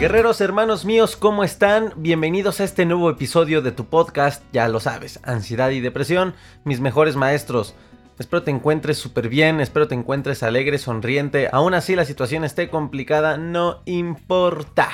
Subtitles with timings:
[0.00, 1.92] Guerreros hermanos míos, ¿cómo están?
[1.94, 6.32] Bienvenidos a este nuevo episodio de tu podcast, ya lo sabes, ansiedad y depresión,
[6.64, 7.74] mis mejores maestros.
[8.18, 11.50] Espero te encuentres súper bien, espero te encuentres alegre, sonriente.
[11.52, 14.88] Aún así la situación esté complicada, no importa.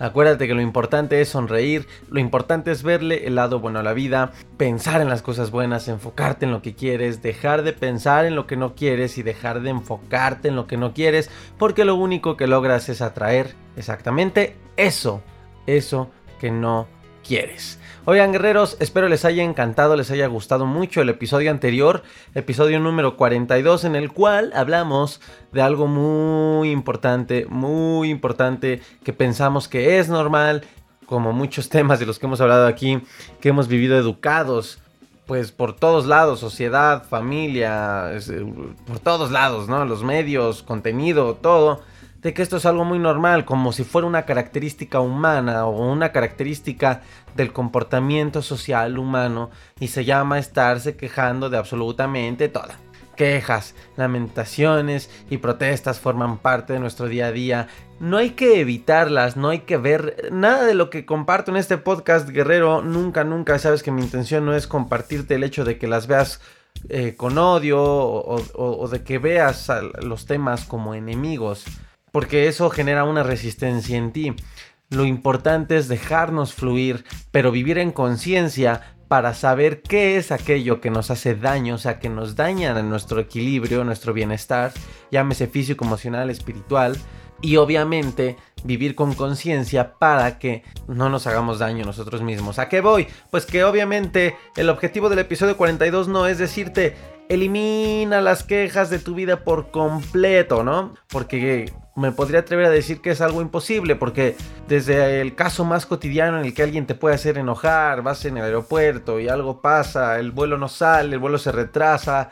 [0.00, 3.92] Acuérdate que lo importante es sonreír, lo importante es verle el lado bueno a la
[3.92, 8.34] vida, pensar en las cosas buenas, enfocarte en lo que quieres, dejar de pensar en
[8.34, 11.96] lo que no quieres y dejar de enfocarte en lo que no quieres, porque lo
[11.96, 15.22] único que logras es atraer exactamente eso,
[15.66, 16.88] eso que no
[17.22, 17.78] quieres.
[18.10, 22.02] Oigan guerreros, espero les haya encantado, les haya gustado mucho el episodio anterior,
[22.34, 25.20] episodio número 42, en el cual hablamos
[25.52, 30.64] de algo muy importante, muy importante, que pensamos que es normal,
[31.06, 33.00] como muchos temas de los que hemos hablado aquí,
[33.40, 34.80] que hemos vivido educados
[35.26, 38.44] pues por todos lados, sociedad, familia, eh,
[38.88, 39.84] por todos lados, ¿no?
[39.84, 41.80] Los medios, contenido, todo
[42.22, 46.12] de que esto es algo muy normal, como si fuera una característica humana o una
[46.12, 47.00] característica
[47.34, 52.78] del comportamiento social humano y se llama estarse quejando de absolutamente toda.
[53.16, 57.68] Quejas, lamentaciones y protestas forman parte de nuestro día a día.
[58.00, 61.76] No hay que evitarlas, no hay que ver nada de lo que comparto en este
[61.76, 62.82] podcast, guerrero.
[62.82, 66.40] Nunca, nunca sabes que mi intención no es compartirte el hecho de que las veas
[66.88, 69.70] eh, con odio o de que veas
[70.02, 71.66] los temas como enemigos
[72.12, 74.34] porque eso genera una resistencia en ti.
[74.88, 80.90] Lo importante es dejarnos fluir, pero vivir en conciencia para saber qué es aquello que
[80.90, 84.72] nos hace daño, o sea, que nos daña en nuestro equilibrio, nuestro bienestar,
[85.10, 86.96] llámese físico, emocional, espiritual,
[87.42, 92.58] y obviamente vivir con conciencia para que no nos hagamos daño nosotros mismos.
[92.58, 93.08] ¿A qué voy?
[93.30, 96.96] Pues que obviamente el objetivo del episodio 42 no es decirte
[97.28, 100.94] elimina las quejas de tu vida por completo, ¿no?
[101.08, 105.86] Porque me podría atrever a decir que es algo imposible, porque desde el caso más
[105.86, 109.60] cotidiano en el que alguien te puede hacer enojar, vas en el aeropuerto y algo
[109.60, 112.30] pasa, el vuelo no sale, el vuelo se retrasa,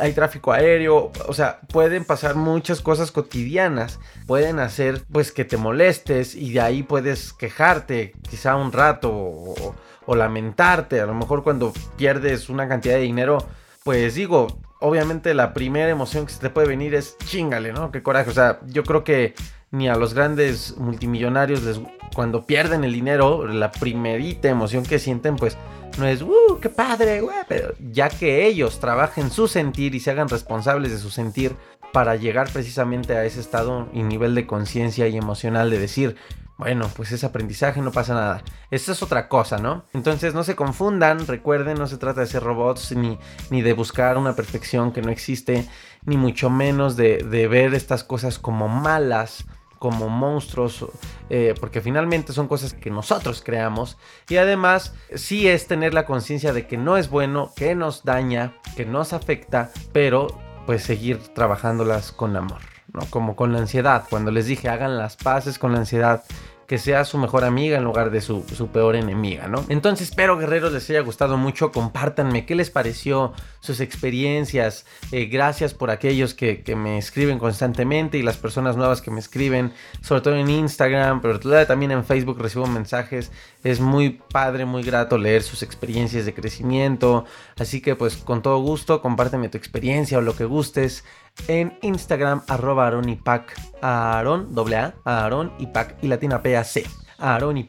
[0.00, 5.56] hay tráfico aéreo, o sea, pueden pasar muchas cosas cotidianas, pueden hacer pues que te
[5.56, 9.74] molestes y de ahí puedes quejarte quizá un rato o,
[10.06, 13.38] o lamentarte, a lo mejor cuando pierdes una cantidad de dinero,
[13.82, 14.46] pues digo,
[14.80, 17.90] obviamente la primera emoción que se te puede venir es chingale, ¿no?
[17.90, 18.30] Qué coraje.
[18.30, 19.34] O sea, yo creo que
[19.70, 21.80] ni a los grandes multimillonarios les,
[22.14, 25.56] cuando pierden el dinero, la primerita emoción que sienten, pues
[25.98, 27.36] no es, ¡uh, qué padre, güey!
[27.48, 31.56] Pero ya que ellos trabajen su sentir y se hagan responsables de su sentir
[31.92, 36.16] para llegar precisamente a ese estado y nivel de conciencia y emocional de decir,
[36.56, 38.42] bueno, pues es aprendizaje, no pasa nada.
[38.70, 39.84] Esa es otra cosa, ¿no?
[39.92, 43.18] Entonces no se confundan, recuerden, no se trata de ser robots ni,
[43.50, 45.68] ni de buscar una perfección que no existe,
[46.04, 49.46] ni mucho menos de, ver estas cosas como malas,
[49.80, 50.86] como monstruos,
[51.28, 53.98] eh, porque finalmente son cosas que nosotros creamos.
[54.28, 58.54] Y además, sí es tener la conciencia de que no es bueno, que nos daña,
[58.76, 60.28] que nos afecta, pero
[60.66, 62.73] pues seguir trabajándolas con amor.
[63.10, 64.04] Como con la ansiedad.
[64.08, 66.24] Cuando les dije hagan las paces con la ansiedad,
[66.66, 69.64] que sea su mejor amiga en lugar de su, peor enemiga, ¿no?
[69.68, 75.74] Entonces espero guerreros les haya gustado mucho, compártanme qué les pareció, sus experiencias, eh, gracias
[75.74, 80.22] por aquellos que, que, me escriben constantemente y las personas nuevas que me escriben, sobre
[80.22, 83.30] todo en Instagram, pero también en Facebook recibo mensajes,
[83.64, 87.24] es muy padre, muy grato leer sus experiencias de crecimiento,
[87.58, 91.04] así que pues con todo gusto compárteme tu experiencia o lo que gustes,
[91.48, 95.68] en Instagram, arroba Aaron y Pac, Aaron, doble A, Aaron y
[96.02, 96.84] y latina P A C,
[97.18, 97.68] Aaron y.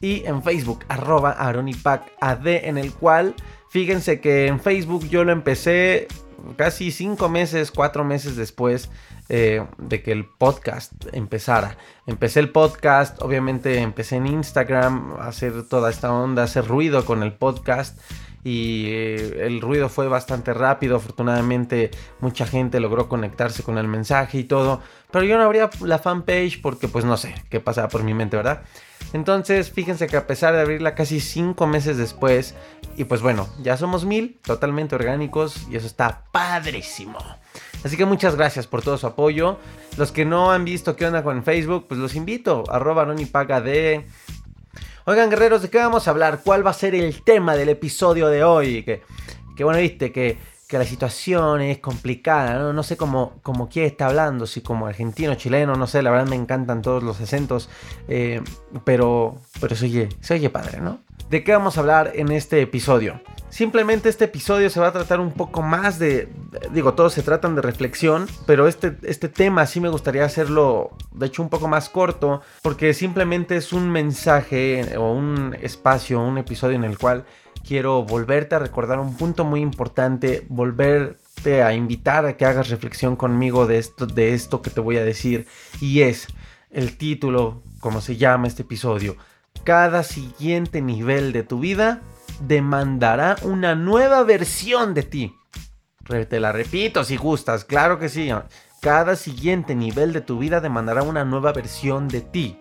[0.00, 1.74] Y en Facebook, arroba Aaron y
[2.20, 3.34] AD, en el cual,
[3.70, 6.06] fíjense que en Facebook yo lo empecé
[6.56, 8.90] casi cinco meses, cuatro meses después
[9.28, 11.76] eh, de que el podcast empezara.
[12.06, 17.22] Empecé el podcast, obviamente empecé en Instagram a hacer toda esta onda, hacer ruido con
[17.22, 17.98] el podcast
[18.44, 20.96] y eh, el ruido fue bastante rápido.
[20.96, 21.90] Afortunadamente
[22.20, 24.80] mucha gente logró conectarse con el mensaje y todo.
[25.10, 28.36] Pero yo no abría la fanpage porque pues no sé qué pasaba por mi mente,
[28.36, 28.62] ¿verdad?
[29.12, 32.54] Entonces fíjense que a pesar de abrirla casi 5 meses después,
[32.96, 37.18] y pues bueno, ya somos mil, totalmente orgánicos y eso está padrísimo.
[37.84, 39.58] Así que muchas gracias por todo su apoyo.
[39.96, 42.64] Los que no han visto qué onda con Facebook, pues los invito.
[42.68, 44.06] Arroba paga de...
[45.04, 46.40] Oigan, guerreros, ¿de qué vamos a hablar?
[46.42, 48.82] ¿Cuál va a ser el tema del episodio de hoy?
[48.82, 49.02] Que,
[49.56, 50.36] que bueno, viste, que,
[50.68, 52.72] que la situación es complicada, ¿no?
[52.72, 56.26] No sé cómo, cómo quién está hablando, si como argentino, chileno, no sé, la verdad
[56.26, 57.68] me encantan todos los acentos,
[58.08, 58.42] eh,
[58.84, 60.98] pero, pero se oye, se oye padre, ¿no?
[61.30, 63.20] ¿De qué vamos a hablar en este episodio?
[63.48, 66.28] Simplemente este episodio se va a tratar un poco más de,
[66.72, 71.26] digo, todos se tratan de reflexión, pero este, este tema sí me gustaría hacerlo, de
[71.26, 76.76] hecho, un poco más corto, porque simplemente es un mensaje o un espacio, un episodio
[76.76, 77.24] en el cual
[77.66, 83.16] quiero volverte a recordar un punto muy importante, volverte a invitar a que hagas reflexión
[83.16, 85.46] conmigo de esto, de esto que te voy a decir,
[85.80, 86.28] y es
[86.70, 89.16] el título, como se llama este episodio,
[89.64, 92.02] cada siguiente nivel de tu vida
[92.40, 95.34] demandará una nueva versión de ti.
[96.28, 98.30] Te la repito si gustas, claro que sí.
[98.80, 102.60] Cada siguiente nivel de tu vida demandará una nueva versión de ti.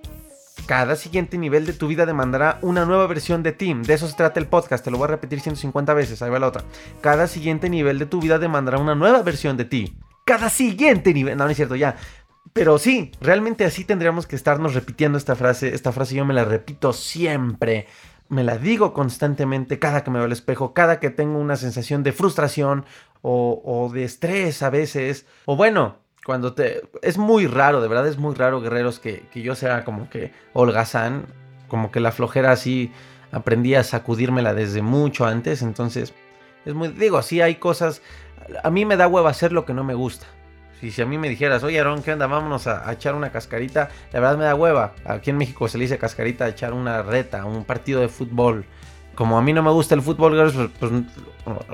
[0.66, 3.74] Cada siguiente nivel de tu vida demandará una nueva versión de ti.
[3.74, 6.40] De eso se trata el podcast, te lo voy a repetir 150 veces, ahí va
[6.40, 6.64] la otra.
[7.02, 9.98] Cada siguiente nivel de tu vida demandará una nueva versión de ti.
[10.26, 11.98] Cada siguiente nivel, no, no es cierto, ya.
[12.54, 15.76] Pero sí, realmente así tendríamos que estarnos repitiendo esta frase.
[15.76, 17.88] Esta frase yo me la repito siempre
[18.28, 22.04] me la digo constantemente cada que me veo al espejo, cada que tengo una sensación
[22.04, 22.86] de frustración
[23.22, 25.26] o, de estrés a veces.
[25.46, 26.82] O bueno, cuando te...
[27.04, 31.28] Es muy raro, de verdad es muy raro, guerreros, que, yo sea como que holgazán,
[31.68, 32.92] como que la flojera así
[33.32, 36.14] aprendí a sacudírmela desde mucho antes, entonces
[36.66, 36.90] es muy...
[36.90, 38.02] Digo, sí hay cosas...
[38.64, 40.26] A mí me da hueva hacer lo que no me gusta.
[40.80, 42.28] Si, si a mí me dijeras, oye Aaron, ¿qué onda?
[42.28, 43.90] Vámonos a, echar una cascarita.
[44.12, 44.94] La verdad me da hueva.
[45.06, 48.66] Aquí en México se le dice cascarita a echar una reta, un partido de fútbol.
[49.16, 50.92] Como a mí no me gusta el fútbol, pues, pues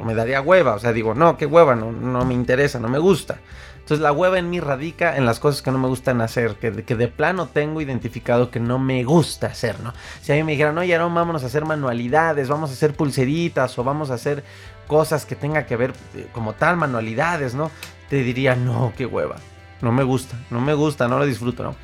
[0.06, 0.76] me daría hueva.
[0.76, 3.40] O sea, digo, no, qué hueva, no, no me interesa, no me gusta.
[3.82, 6.84] Entonces la hueva en mí radica en las cosas que no me gustan hacer, que,
[6.84, 9.94] que, de plano tengo identificado que no me gusta hacer, ¿no?
[10.22, 13.78] Si a mí me dijeran, oye, Aaron, vámonos a hacer manualidades, vamos a hacer pulseritas
[13.78, 14.44] o vamos a hacer
[14.88, 17.72] cosas que tenga que ver eh, como tal, manualidades, ¿no?
[18.12, 19.38] te diría, no, qué hueva.
[19.80, 21.78] No me gusta, no me gusta, no lo disfruto, ¿no?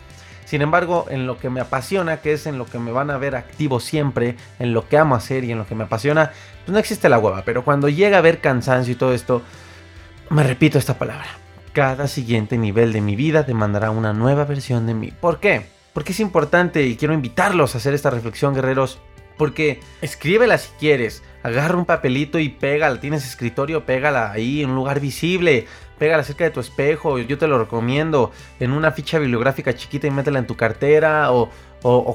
[0.43, 3.17] Sin embargo, en lo que me apasiona, que es en lo que me van a
[3.17, 6.33] ver activo siempre, en lo que amo hacer y en lo que me apasiona,
[6.65, 7.43] pues no existe la hueva.
[7.45, 9.41] Pero cuando llega a haber cansancio y todo esto,
[10.29, 11.27] me repito esta palabra.
[11.77, 15.11] Cada siguiente nivel de mi vida demandará una nueva versión de mí.
[15.11, 15.67] ¿Por qué?
[15.93, 18.97] Porque es importante y quiero invitarlos a hacer esta reflexión, guerreros.
[19.37, 22.99] Porque escríbela si quieres, agarra un papelito y pégala.
[22.99, 25.67] Tienes escritorio, pégala ahí en un lugar visible
[25.99, 30.11] pégala cerca de tu espejo, yo te lo recomiendo, en una ficha bibliográfica chiquita y
[30.11, 31.51] métela en tu cartera o,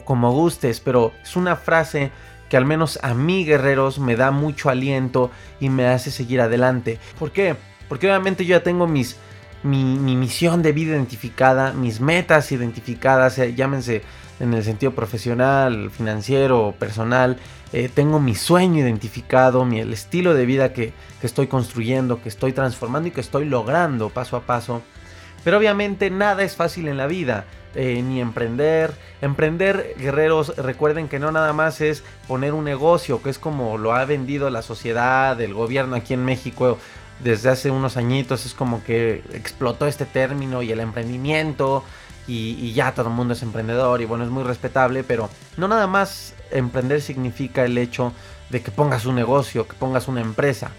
[0.04, 2.10] como gustes, pero es una frase
[2.48, 5.30] que al menos a mí, guerreros, me da mucho aliento
[5.60, 6.98] y me hace seguir adelante.
[7.18, 7.54] ¿Por qué?
[7.88, 9.18] Porque obviamente yo ya tengo mis,
[9.62, 14.02] mi, mi misión de vida identificada, mis metas identificadas, eh, llámense
[14.40, 17.38] en el sentido profesional, financiero, personal.
[17.72, 20.92] Eh, tengo mi sueño identificado, mi, el estilo de vida que,
[21.22, 24.82] estoy construyendo, que estoy transformando y que estoy logrando paso a paso.
[25.44, 27.44] Pero obviamente nada es fácil en la vida,
[27.74, 28.92] eh, ni emprender.
[29.20, 33.94] Emprender, guerreros, recuerden que no nada más es poner un negocio, que es como lo
[33.94, 36.78] ha vendido la sociedad, el gobierno aquí en México
[37.22, 41.84] desde hace unos añitos, es como que explotó este término y el emprendimiento
[42.26, 45.86] y, ya todo el mundo es emprendedor y bueno, es muy respetable, pero no nada
[45.86, 48.12] más emprender significa el hecho
[48.50, 50.70] de que pongas un negocio, que pongas una empresa.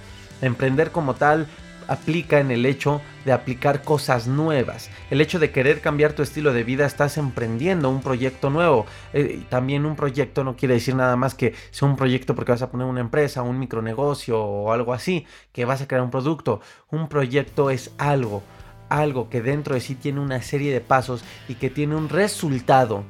[0.42, 1.48] Emprender como tal
[1.88, 4.90] aplica en el hecho de aplicar cosas nuevas.
[5.10, 8.86] El hecho de querer cambiar tu estilo de vida, estás emprendiendo un proyecto nuevo.
[9.14, 12.62] Eh, también un proyecto no quiere decir nada más que sea un proyecto porque vas
[12.62, 16.62] a poner una empresa, un micronegocio o algo así, que vas a crear un producto.
[16.92, 18.44] Un proyecto es algo
[18.90, 23.04] algo que dentro de sí tiene una serie de pasos y que tiene un resultado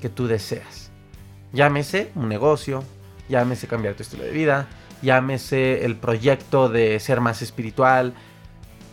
[0.00, 0.90] que tú deseas.
[1.52, 2.84] Llámese un negocio,
[3.28, 4.68] llámese cambiar tu estilo de vida,
[5.02, 8.14] llámese el proyecto de ser más espiritual.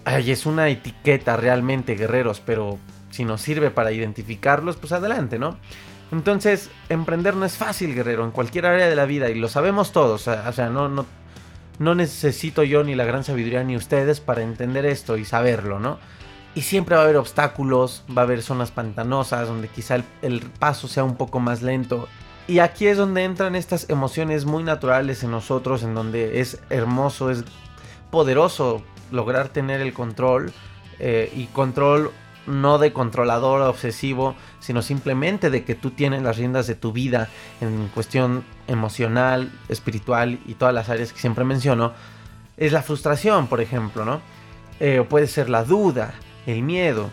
[0.05, 5.57] Ay, es una etiqueta realmente, guerreros, pero si nos sirve para identificarlos, pues adelante, ¿no?
[6.11, 9.91] Entonces, emprender no es fácil, guerrero, en cualquier área de la vida, y lo sabemos
[9.91, 11.05] todos, o sea, no, no,
[11.79, 15.99] no necesito yo ni la gran sabiduría ni ustedes para entender esto y saberlo, ¿no?
[16.55, 20.87] Y siempre va a haber obstáculos, va a haber zonas pantanosas donde quizá el, paso
[20.87, 22.07] sea un poco más lento.
[22.47, 27.29] Y aquí es donde entran estas emociones muy naturales en nosotros, en donde es hermoso,
[27.29, 27.43] es
[28.09, 30.53] poderoso lograr tener el control
[30.99, 32.11] eh, y control
[32.47, 37.27] no de controlador obsesivo, sino simplemente de que tú tienes las riendas de tu vida
[37.59, 41.93] en cuestión emocional, espiritual y todas las áreas que siempre menciono,
[42.55, 44.21] es la frustración, por ejemplo, ¿no?
[44.79, 46.13] Eh, puede ser la duda,
[46.45, 47.09] el miedo.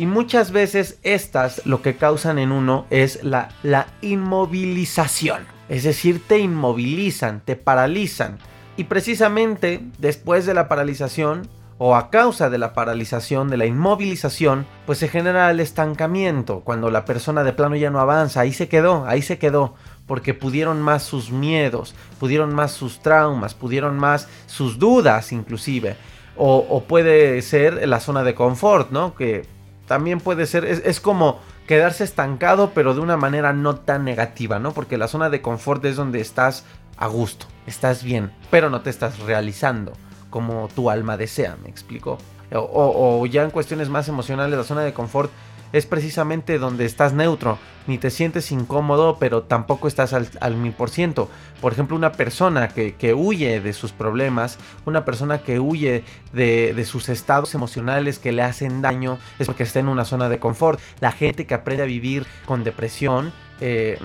[0.00, 5.42] Y muchas veces estas lo que causan en uno es la, la inmovilización.
[5.68, 8.38] Es decir, te inmovilizan, te paralizan.
[8.78, 14.64] Y precisamente después de la paralización o a causa de la paralización, de la inmovilización,
[14.86, 18.68] pues se genera el estancamiento, cuando la persona de plano ya no avanza, ahí se
[18.68, 19.74] quedó, ahí se quedó,
[20.06, 25.96] porque pudieron más sus miedos, pudieron más sus traumas, pudieron más sus dudas inclusive,
[26.38, 29.14] o, puede ser la zona de confort, ¿no?
[29.14, 29.59] Que
[29.90, 34.60] también puede ser, es, es como quedarse estancado, pero de una manera no tan negativa,
[34.60, 34.70] ¿no?
[34.70, 36.64] Porque la zona de confort es donde estás
[36.96, 39.92] a gusto, estás bien, pero no te estás realizando
[40.30, 42.18] como tu alma desea, me explico.
[42.52, 45.32] O, ya en cuestiones más emocionales, la zona de confort
[45.72, 50.90] es precisamente donde estás neutro, ni te sientes incómodo, pero tampoco estás al, mil por
[50.90, 51.28] ciento.
[51.60, 57.08] Por ejemplo, una persona que, huye de sus problemas, una persona que huye de, sus
[57.08, 60.80] estados emocionales que le hacen daño, es porque está en una zona de confort.
[61.00, 63.98] La gente que aprende a vivir con depresión, eh,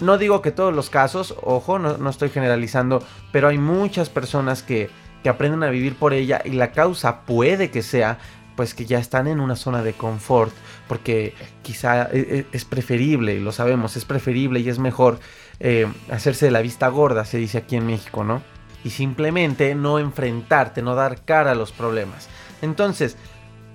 [0.00, 3.02] no digo que todos los casos, ojo, no estoy generalizando,
[3.32, 4.90] pero hay muchas personas que
[5.22, 8.18] que aprenden a vivir por ella y la causa puede que sea
[8.60, 10.52] pues que ya están en una zona de confort
[10.86, 15.18] porque quizá e, e, es preferible, lo sabemos, es preferible y es mejor
[15.60, 18.42] eh, hacerse de la vista gorda, se dice aquí en México, ¿no?
[18.84, 22.28] Y simplemente no enfrentarte, no dar cara a los problemas.
[22.60, 23.16] Entonces,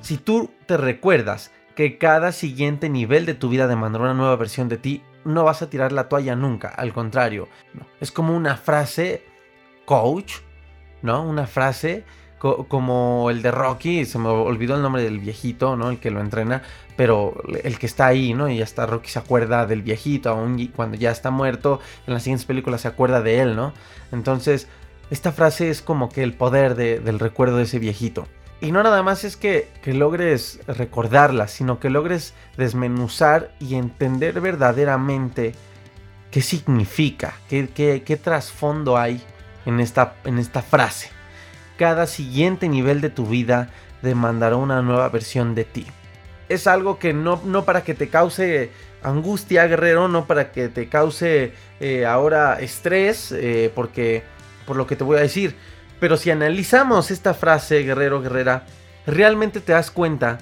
[0.01, 4.69] si tú te recuerdas que cada siguiente nivel de tu vida demandará una nueva versión
[4.69, 7.47] de ti, no vas a tirar la toalla nunca, al contrario,
[7.99, 9.25] es como una frase
[9.85, 10.33] coach
[11.01, 11.23] ¿no?
[11.23, 12.03] Una frase
[12.39, 15.89] como el de Rocky, se me olvidó el nombre del viejito, ¿no?
[15.89, 16.61] El que lo entrena,
[16.95, 18.49] pero el que está ahí, ¿no?
[18.49, 22.45] Y hasta Rocky se acuerda del viejito, aún cuando ya está muerto, en las siguientes
[22.45, 23.73] películas se acuerda de él, ¿no?
[24.11, 24.67] Entonces,
[25.09, 28.27] esta frase es como que el poder del recuerdo de ese viejito.
[28.61, 35.53] Y no nada más es que, logres recordarla, sino que logres desmenuzar y entender verdaderamente
[36.31, 39.21] qué significa, qué, qué, qué trasfondo hay
[39.65, 41.14] en esta, en esta frase.
[41.77, 43.69] Cada siguiente nivel de tu vida
[44.01, 45.85] demandará una nueva versión de ti.
[46.47, 48.69] Es algo que no, no para que te cause
[49.01, 54.23] angustia, guerrero, no para que te cause eh, ahora estrés, eh, porque
[54.65, 55.55] por lo que te voy a decir.
[55.99, 58.65] Pero si analizamos esta frase, guerrero, guerrera,
[59.05, 60.39] realmente te das cuenta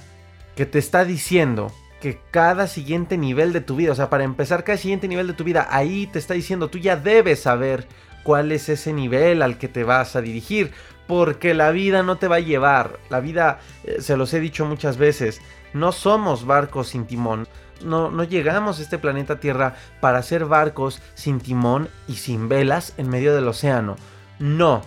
[0.56, 1.72] que te está diciendo
[2.02, 5.34] que cada siguiente nivel de tu vida, o sea, para empezar cada siguiente nivel de
[5.34, 7.88] tu vida, ahí te está diciendo, tú ya debes saber
[8.24, 10.72] cuál es ese nivel al que te vas a dirigir.
[11.14, 12.98] Porque la vida no te va a llevar.
[13.12, 15.42] La vida, eh, se los he dicho muchas veces,
[15.72, 17.48] no somos barcos sin timón.
[17.86, 22.96] No, no llegamos a este planeta Tierra para ser barcos sin timón y sin velas
[22.98, 23.96] en medio del océano.
[24.40, 24.82] No,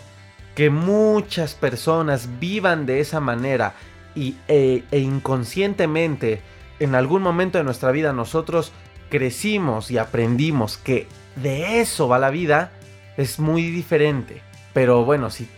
[0.57, 3.75] que muchas personas vivan de esa manera
[4.17, 6.43] y, e, e inconscientemente
[6.81, 8.73] en algún momento de nuestra vida nosotros
[9.11, 11.07] crecimos y aprendimos que
[11.37, 12.73] de eso va la vida,
[13.17, 14.43] es muy diferente.
[14.75, 15.49] Pero bueno, si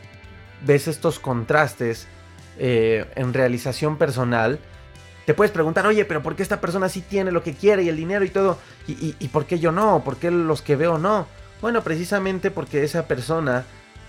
[0.67, 2.07] ves estos contrastes
[2.59, 4.59] eh, en realización personal,
[5.29, 7.91] te puedes preguntar, oye, pero ¿por qué esta persona sí tiene lo que quiere y
[7.91, 8.59] el dinero y todo?
[8.87, 10.03] ¿Y, por qué yo no?
[10.03, 11.27] ¿Por qué los que veo no?
[11.61, 13.65] Bueno, precisamente porque esa persona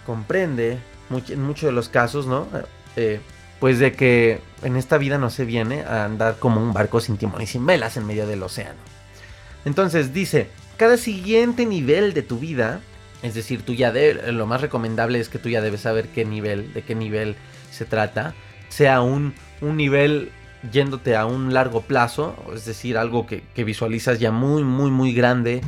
[0.06, 0.80] comprende,
[1.10, 2.48] en muchos de los casos, ¿no?
[2.96, 3.20] Eh,
[3.60, 7.18] pues de que en esta vida no se viene a andar como un barco sin
[7.18, 8.80] timón y sin velas en medio del océano.
[9.66, 12.80] Entonces dice, cada siguiente nivel de tu vida
[13.22, 16.26] es decir, tú ya de, lo más recomendable es que tú ya debes saber qué
[16.26, 17.36] nivel, de qué nivel
[17.72, 18.34] se trata.
[18.70, 20.32] Sea un, un nivel
[20.72, 25.62] yéndote a un largo plazo, es decir, algo que, visualizas ya muy, muy, muy grande.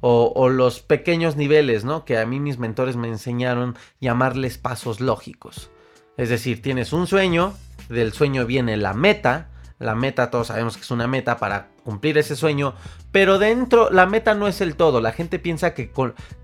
[0.00, 2.04] O, o, los pequeños niveles, ¿no?
[2.04, 5.70] Que a mí mis mentores me enseñaron llamarles pasos lógicos.
[6.18, 7.54] Es decir, tienes un sueño,
[7.88, 12.16] del sueño viene la meta, la meta todos sabemos que es una meta para cumplir
[12.18, 12.74] ese sueño,
[13.12, 15.00] pero dentro la meta no es el todo.
[15.00, 15.90] La gente piensa que,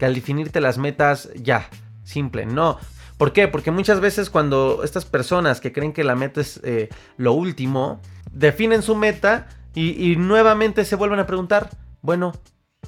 [0.00, 1.68] al definirte las metas ya,
[2.04, 2.78] simple, no.
[3.16, 3.48] ¿Por qué?
[3.48, 8.00] Porque muchas veces cuando estas personas que creen que la meta es eh, lo último,
[8.32, 11.70] definen su meta y, nuevamente se vuelven a preguntar,
[12.02, 12.32] bueno,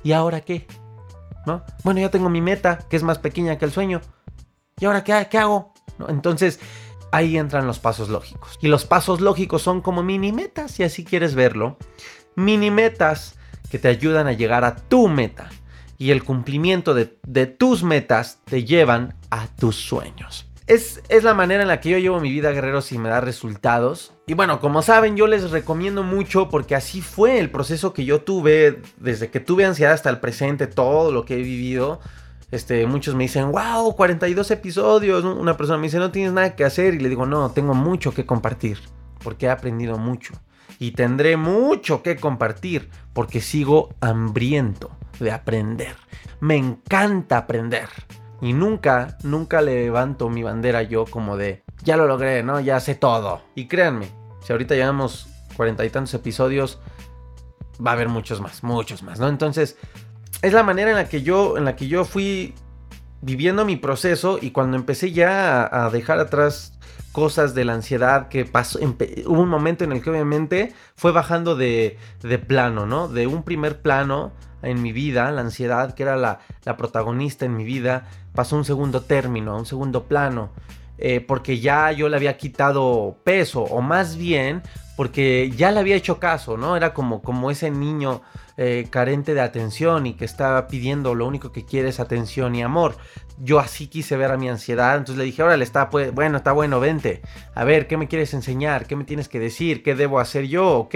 [0.03, 0.67] ¿y ahora qué?
[1.47, 1.65] ¿No?
[1.85, 4.01] Bueno, ya tengo mi meta, que es más pequeña que el sueño.
[4.79, 5.75] ¿Y ahora qué, hago?
[6.09, 6.59] Entonces,
[7.13, 8.59] ahí entran los pasos lógicos.
[8.61, 11.77] Y los pasos lógicos son como mini metas, si así quieres verlo.
[12.35, 13.37] Mini metas
[13.71, 15.51] que te ayudan a llegar a tu meta.
[15.99, 20.49] y el cumplimiento de, tus metas te llevan a tus sueños.
[20.67, 23.21] Es, es, la manera en la que yo llevo mi vida, guerreros, y me da
[23.21, 24.13] resultados.
[24.27, 28.23] Y bueno, como saben, yo les recomiendo mucho porque así fue el proceso que yo
[28.23, 32.01] tuve desde que tuve ansiedad hasta el presente, todo lo que he vivido.
[32.53, 35.25] Este, muchos me dicen, wow, 42 episodios.
[35.25, 36.95] Una persona me dice, no tienes nada que hacer.
[36.95, 38.79] Y le digo, no, tengo mucho que compartir
[39.25, 40.35] porque he aprendido mucho.
[40.79, 45.97] Y tendré mucho que compartir porque sigo hambriento de aprender.
[46.41, 47.89] Me encanta aprender.
[48.43, 52.61] Y nunca, nunca levanto mi bandera yo como de, ya lo logré, ¿no?
[52.61, 53.41] Ya sé todo.
[53.55, 54.09] Y créanme,
[54.43, 56.81] si ahorita llevamos cuarenta y tantos episodios,
[57.85, 59.29] va a haber muchos más, muchos más, ¿no?
[59.29, 59.79] Entonces,
[60.43, 62.55] es la manera en la que yo, en la que yo fui
[63.21, 66.79] viviendo mi proceso y cuando empecé ya a, dejar atrás
[67.13, 71.55] cosas de la ansiedad que pasó, hubo un momento en el que obviamente fue bajando
[71.55, 73.07] de, de plano, ¿no?
[73.07, 74.33] De un primer plano
[74.63, 76.41] en mi vida, la ansiedad, que era la,
[76.77, 80.51] protagonista en mi vida, pasó a un segundo término, a un segundo plano,
[80.99, 84.63] eh, porque ya yo le había quitado peso, o más bien
[85.03, 86.77] porque ya le había hecho caso, ¿no?
[86.77, 88.23] Era como, como ese niño
[88.57, 92.63] eh, carente de atención y que estaba pidiendo lo único que quiere es atención y
[92.63, 92.97] amor.
[93.37, 96.53] Yo así quise ver a mi ansiedad, entonces le dije, órale, está pues, bueno, está
[96.53, 97.21] bueno, vente.
[97.57, 98.87] A ver, ¿qué me quieres enseñar?
[98.87, 99.83] ¿Qué me tienes que decir?
[99.83, 100.71] ¿Qué debo hacer yo?
[100.71, 100.95] Ok.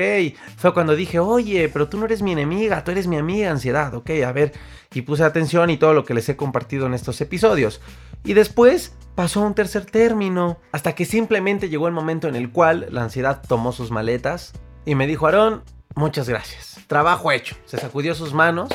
[0.56, 3.92] Fue cuando dije, oye, pero tú no eres mi enemiga, tú eres mi amiga, ansiedad,
[3.92, 4.52] ok, a ver.
[4.94, 7.80] Y puse atención y todo lo que les he compartido en estos episodios.
[8.24, 12.50] Y después pasó a un tercer término, hasta que simplemente llegó el momento en el
[12.50, 14.52] cual la ansiedad tomó sus maletas
[14.84, 15.62] y me dijo, Aarón,
[15.94, 16.78] muchas gracias.
[16.86, 17.56] Trabajo hecho.
[17.64, 18.68] Se sacudió sus manos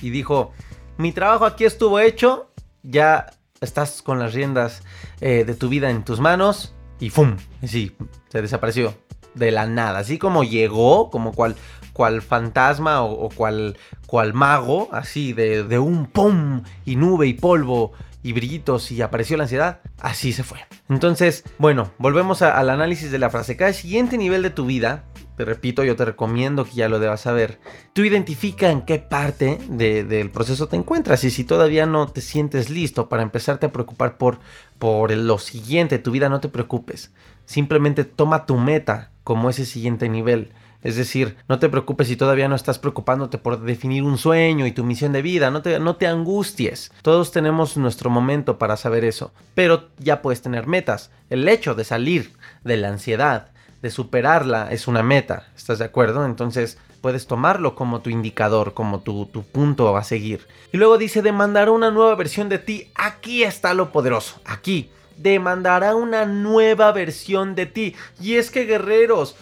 [0.00, 0.52] y dijo,
[0.98, 2.50] mi trabajo aquí estuvo hecho,
[2.82, 3.26] ya
[3.60, 4.82] estás con las riendas
[5.20, 7.36] eh, de tu vida en tus manos y ¡fum!
[7.64, 7.96] Sí,
[8.28, 8.94] se desapareció
[9.34, 10.00] de la nada.
[10.00, 11.56] Así como llegó, como cual,
[11.94, 16.62] cual fantasma o, cual, cual mago, así de, de un ¡pum!
[16.84, 20.58] y nube y polvo y brillitos y apareció la ansiedad, así se fue.
[20.88, 23.56] Entonces, bueno, volvemos al análisis de la frase.
[23.56, 25.04] Cada siguiente nivel de tu vida
[25.40, 27.60] te repito, yo te recomiendo que ya lo debas saber.
[27.94, 32.68] Tú identifica en qué parte del proceso te encuentras y si todavía no te sientes
[32.68, 34.38] listo para empezarte a preocupar por,
[34.78, 37.14] por lo siguiente, tu vida no te preocupes.
[37.46, 40.52] Simplemente toma tu meta como ese siguiente nivel.
[40.82, 44.72] Es decir, no te preocupes si todavía no estás preocupándote por definir un sueño y
[44.72, 46.90] tu misión de vida, no te, no te angusties.
[47.02, 51.10] Todos tenemos nuestro momento para saber eso, pero ya puedes tener metas.
[51.28, 52.32] El hecho de salir
[52.64, 53.48] de la ansiedad,
[53.82, 56.24] de superarla es una meta, ¿estás de acuerdo?
[56.24, 60.46] Entonces puedes tomarlo como tu indicador, como tu, tu, punto a seguir.
[60.72, 62.90] Y luego dice, demandará una nueva versión de ti.
[62.94, 64.90] Aquí está lo poderoso, aquí.
[65.16, 67.94] Demandará una nueva versión de ti.
[68.20, 69.36] Y es que guerreros,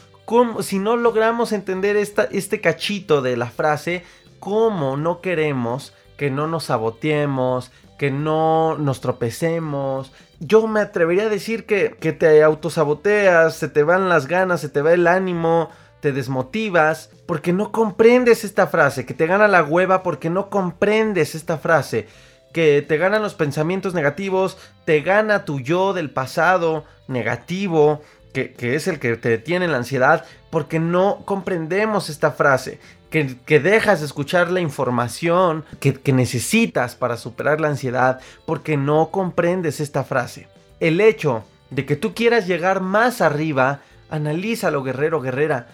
[0.60, 4.04] si no logramos entender este cachito de la frase,
[4.40, 11.28] ¿cómo no queremos que no nos saboteemos, que no nos tropecemos, yo me atrevería a
[11.28, 15.70] decir que, que te autosaboteas, se te van las ganas, se te va el ánimo,
[16.00, 21.34] te desmotivas, porque no comprendes esta frase, que te gana la hueva porque no comprendes
[21.34, 22.06] esta frase,
[22.52, 28.00] que te ganan los pensamientos negativos, te gana tu yo del pasado negativo,
[28.38, 32.78] que, que es el que te detiene la ansiedad, porque no comprendemos esta frase
[33.10, 39.10] que, dejas de escuchar la información que, que necesitas para superar la ansiedad porque no
[39.10, 40.46] comprendes esta frase.
[40.80, 45.68] El hecho de que tú quieras llegar más arriba, analízalo guerrero, guerrera.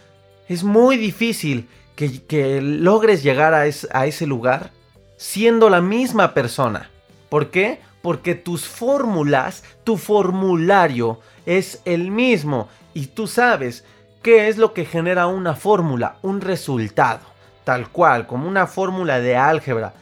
[0.49, 4.71] Es muy difícil que, logres llegar a, a ese lugar
[5.17, 6.91] siendo la misma persona.
[7.29, 7.81] ¿Por qué?
[8.05, 13.83] Porque tus fórmulas, tu formulario es el mismo y tú sabes
[14.25, 16.17] ¿Qué es lo que genera una fórmula?
[16.23, 17.21] Un resultado.
[17.63, 19.93] Tal cual, como una fórmula de álgebra.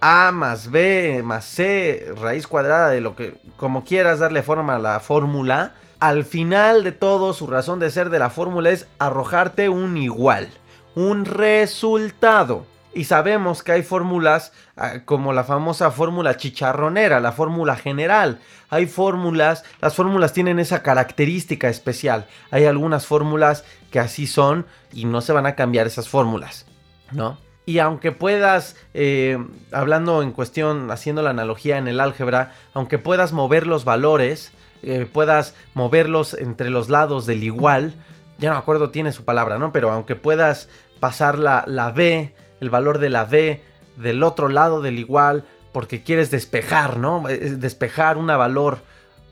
[0.00, 4.78] A más B más C, raíz cuadrada de lo que, como quieras darle forma a
[4.78, 5.72] la fórmula.
[5.98, 10.48] Al final de todo, su razón de ser de la fórmula es arrojarte un igual,
[10.94, 12.66] un resultado.
[12.94, 18.40] Y sabemos que hay fórmulas ah, como la famosa fórmula chicharronera, la fórmula general.
[18.68, 22.26] Hay fórmulas, las fórmulas tienen esa característica especial.
[22.50, 26.66] Hay algunas fórmulas que así son y no se van a cambiar esas fórmulas,
[27.12, 27.38] ¿no?
[27.64, 29.38] Y aunque puedas, eh,
[29.70, 34.52] hablando en cuestión, haciendo la analogía en el álgebra, aunque puedas mover los valores,
[34.82, 37.94] eh, puedas moverlos entre los lados del igual,
[38.38, 39.70] ya no me acuerdo, tiene su palabra, ¿no?
[39.70, 43.60] Pero aunque puedas pasar la, la B el valor de la B
[43.96, 47.24] del otro lado del igual porque quieres despejar, ¿no?
[47.26, 48.78] Despejar una valor.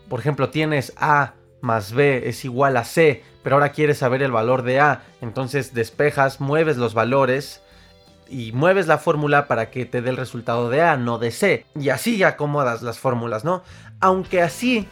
[0.08, 4.32] Por ejemplo, tienes A más B es igual a C, pero ahora quieres saber el
[4.32, 5.02] valor de A.
[5.20, 7.62] Entonces despejas, mueves los valores
[8.28, 11.66] y mueves la fórmula para que te dé el resultado de A, no de C.
[11.78, 13.62] Y así acomodas las fórmulas, ¿no?
[14.00, 14.88] Aunque así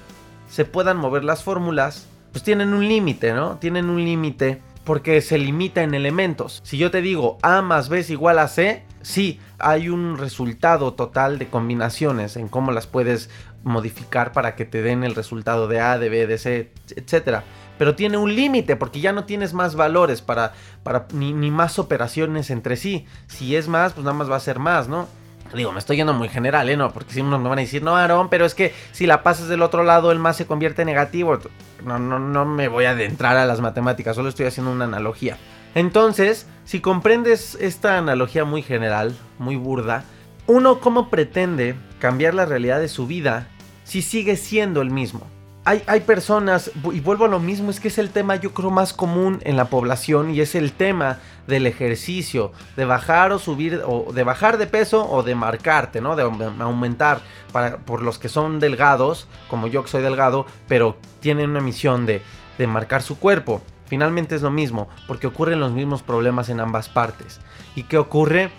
[0.49, 3.57] se puedan mover las fórmulas, pues tienen un límite, ¿no?
[3.57, 6.63] Tienen un límite porque se limita en elementos.
[6.65, 10.95] Si yo te digo A más B es igual a C, sí, hay un resultado
[10.95, 13.29] total de combinaciones en cómo las puedes
[13.65, 17.41] modificar para que te den el resultado de A, de B, de C, etc.
[17.77, 21.79] Pero tiene un límite porque ya no tienes más valores para, para ni, ni, más
[21.79, 23.05] operaciones entre sí.
[23.27, 25.07] Si es más, pues nada más va a ser más, ¿no?
[25.55, 26.77] Digo, me estoy yendo muy general, ¿eh?
[26.77, 29.23] No, porque si uno me van a decir, no, Aaron, pero es que si la
[29.23, 31.39] pasas del otro lado, el más se convierte en negativo.
[31.85, 35.39] No, no, no me voy a adentrar a las matemáticas, solo estoy haciendo una analogía.
[35.75, 40.05] Entonces, si comprendes esta analogía muy general, muy burda,
[40.47, 43.49] uno cómo pretende cambiar la realidad de su vida
[43.85, 45.27] si sigue siendo el mismo.
[45.69, 48.71] Hay, hay, personas, y vuelvo a lo mismo, es que es el tema yo creo
[48.71, 53.83] más común en la población y es el tema del ejercicio, de bajar o subir,
[53.85, 56.17] o de bajar de peso o de marcarte, ¿no?
[56.17, 57.21] De aumentar
[57.53, 62.07] para, por los que son delgados, como yo que soy delgado, pero tienen una misión
[62.07, 62.23] de,
[62.57, 63.61] de marcar su cuerpo.
[63.89, 67.41] Finalmente es lo mismo, porque ocurren los mismos problemas en ambas partes.
[67.75, 68.51] ¿Y qué ocurre?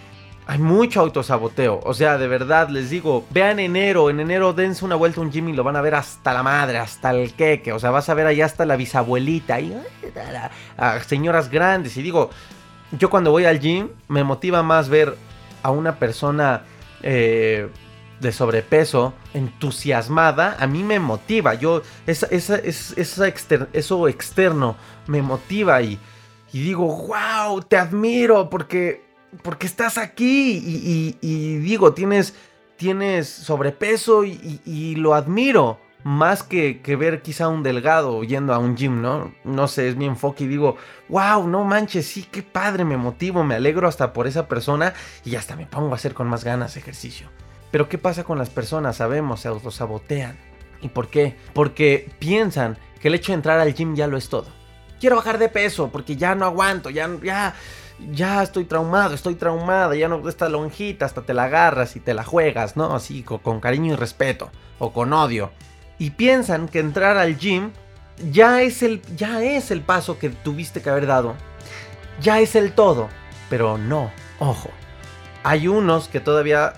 [0.49, 1.79] Hay mucho autosaboteo.
[1.83, 4.09] O sea, de verdad, les digo, vean enero.
[4.09, 6.41] En enero dense una vuelta a un gym y lo van a ver hasta la
[6.41, 7.71] madre, hasta el queque.
[7.71, 9.79] O sea, vas a ver allá hasta la bisabuelita y
[10.75, 11.95] a señoras grandes.
[11.97, 12.31] Y digo,
[12.93, 15.15] yo cuando voy al gym me motiva más ver
[15.61, 16.63] a una persona
[17.03, 17.69] eh,
[18.19, 20.57] de sobrepeso entusiasmada.
[20.59, 21.53] A mí me motiva.
[21.53, 23.27] Yo, esa, esa, esa
[23.71, 25.99] eso externo me motiva y,
[26.51, 29.08] y digo, wow, te admiro porque
[29.41, 32.35] porque estás aquí y, digo, tienes,
[32.77, 35.79] tienes sobrepeso y, lo admiro.
[36.01, 39.33] Más que, que, ver quizá un delgado yendo a un gym, ¿no?
[39.43, 40.77] No sé, es mi enfoque y digo,
[41.09, 44.93] wow, no manches, sí, qué padre, me motivo, me alegro hasta por esa persona
[45.25, 47.27] y hasta me pongo a hacer con más ganas ejercicio.
[47.69, 48.95] Pero ¿qué pasa con las personas?
[48.95, 50.37] Sabemos, se autosabotean.
[50.81, 51.35] ¿Y por qué?
[51.53, 54.47] Porque piensan que el hecho de entrar al gym ya lo es todo.
[54.99, 57.55] Quiero bajar de peso porque ya no aguanto, ya, ya,
[58.11, 62.13] ya estoy traumado, estoy traumada, ya no esta lonjita, hasta te la agarras y te
[62.13, 62.95] la juegas, ¿no?
[62.95, 65.51] Así, con, cariño y respeto, o con odio.
[65.97, 67.71] Y piensan que entrar al gym
[68.31, 71.35] ya es el, ya es el paso que tuviste que haber dado.
[72.21, 73.09] Ya es el todo.
[73.49, 74.69] Pero no, ojo.
[75.43, 76.73] Hay unos que todavía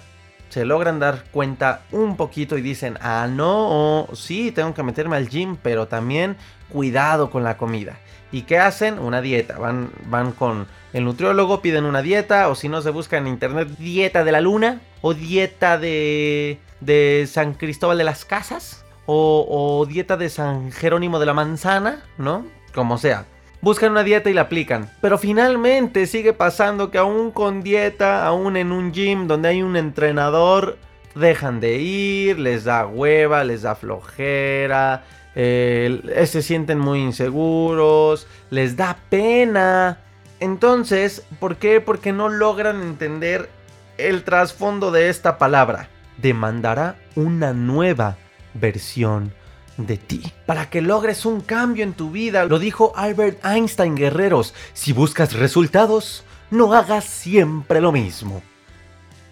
[0.50, 5.30] se logran dar cuenta un poquito y dicen, ah, no, sí, tengo que meterme al
[5.30, 6.38] gym, pero también
[6.70, 7.98] cuidado con la comida.
[8.32, 9.00] ¿Y qué hacen?
[9.00, 9.58] Una dieta.
[9.58, 13.70] Van, van con el nutriólogo, piden una dieta, o si no se busca en internet,
[13.78, 19.86] dieta de la luna, o dieta de, de San Cristóbal de las Casas, o, o
[19.86, 22.46] dieta de San Jerónimo de la Manzana, ¿no?
[22.74, 23.26] Como sea.
[23.62, 24.90] Buscan una dieta y la aplican.
[25.02, 29.78] Pero finalmente sigue pasando que aún con dieta, aún en un gym donde hay un
[29.78, 30.78] entrenador,
[31.16, 35.04] dejan de ir, les da hueva, les da flojera,
[35.36, 40.00] eh, se sienten muy inseguros, les da pena.
[40.40, 41.82] Entonces, ¿por qué?
[41.82, 43.50] Porque no logran entender
[43.98, 45.90] el trasfondo de esta palabra.
[46.18, 48.18] Demandará una nueva
[48.54, 49.34] versión
[49.78, 50.32] de ti.
[50.46, 55.34] Para que logres un cambio en tu vida, lo dijo Albert Einstein Guerreros, si buscas
[55.34, 58.42] resultados, no hagas siempre lo mismo.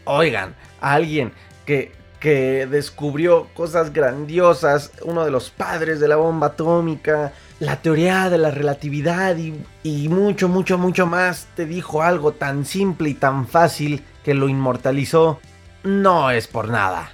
[0.05, 1.33] Oigan, alguien
[1.65, 8.29] que que descubrió cosas grandiosas, uno de los padres de la bomba atómica, la teoría
[8.29, 9.35] de la relatividad
[9.83, 14.49] y, mucho, mucho, mucho más, te dijo algo tan simple y tan fácil que lo
[14.49, 15.39] inmortalizó,
[15.83, 17.11] no es por nada.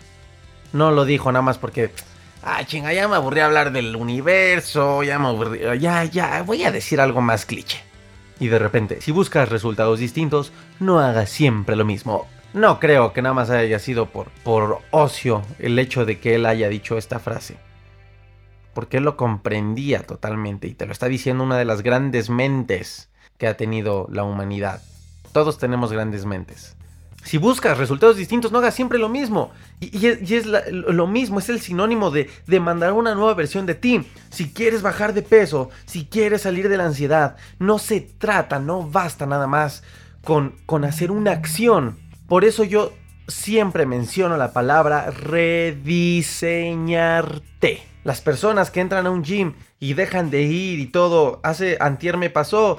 [0.74, 1.92] No lo dijo nada más porque,
[2.44, 6.72] ah, chinga, ya me aburrí hablar del universo, ya me aburrí, ya, ya, voy a
[6.72, 7.80] decir algo más cliché.
[8.40, 12.28] Y de repente, si buscas resultados distintos, no hagas siempre lo mismo.
[12.56, 16.46] No creo que nada más haya sido por, por ocio el hecho de que él
[16.46, 17.58] haya dicho esta frase.
[18.74, 23.10] Porque él lo comprendía totalmente y te lo está diciendo una de las grandes mentes
[23.38, 24.82] que ha tenido la humanidad.
[25.34, 26.78] Todos tenemos grandes mentes.
[27.26, 29.52] Si buscas resultados distintos, no hagas siempre lo mismo.
[29.82, 34.08] Y, es, lo mismo, es el sinónimo de, de mandar una nueva versión de ti.
[34.30, 38.90] Si quieres bajar de peso, si quieres salir de la ansiedad, no se trata, no
[38.90, 39.84] basta nada más
[40.24, 42.94] con, con hacer una acción por eso yo
[43.28, 47.84] siempre menciono la palabra rediseñarte.
[48.04, 52.18] Las personas que entran a un gym y dejan de ir y todo, hace antier
[52.18, 52.78] me pasó.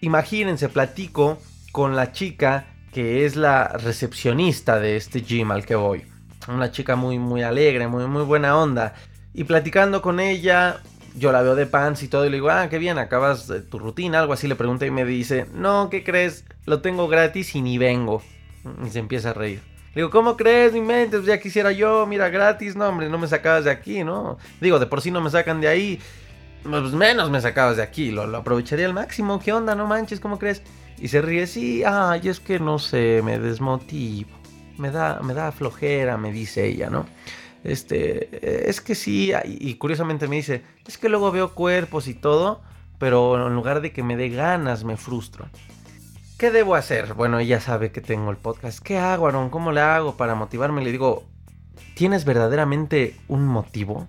[0.00, 1.38] Imagínense, platico
[1.72, 6.04] con la chica que es la recepcionista de este gym al que voy.
[6.48, 8.94] Una chica muy muy alegre, muy muy buena onda.
[9.32, 10.80] Y platicando con ella,
[11.16, 13.78] yo la veo de pants y todo y le digo, ah, qué bien, acabas tu
[13.78, 16.44] rutina, algo así le pregunté y me dice, no, ¿qué crees?
[16.66, 18.22] Lo tengo gratis y ni vengo.
[18.84, 19.60] Y se empieza a reír.
[19.94, 20.72] Le digo, ¿cómo crees?
[20.72, 24.02] Mi mente, pues ya quisiera yo, mira, gratis, no, hombre, no me sacabas de aquí,
[24.02, 24.38] ¿no?
[24.60, 26.00] Digo, de por sí no me sacan de ahí,
[26.64, 29.76] pues menos me sacabas de aquí, lo, lo aprovecharía al máximo, ¿qué onda?
[29.76, 30.62] No manches, ¿cómo crees?
[30.98, 34.30] Y se ríe, sí, ay, es que no sé, me desmotivo,
[34.78, 37.06] me da, me da flojera, me dice ella, ¿no?
[37.62, 42.62] Este, es que sí, y curiosamente me dice, es que luego veo cuerpos y todo,
[42.98, 45.46] pero en lugar de que me dé ganas, me frustro.
[46.38, 47.14] ¿Qué debo hacer?
[47.14, 48.80] Bueno, ella sabe que tengo el podcast.
[48.80, 49.50] ¿Qué hago, Aaron?
[49.50, 50.82] ¿Cómo le hago para motivarme?
[50.82, 51.22] Le digo,
[51.94, 54.08] ¿tienes verdaderamente un motivo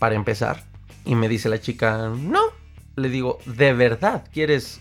[0.00, 0.64] para empezar?
[1.04, 2.40] Y me dice la chica, no.
[2.96, 4.80] Le digo, ¿de verdad quieres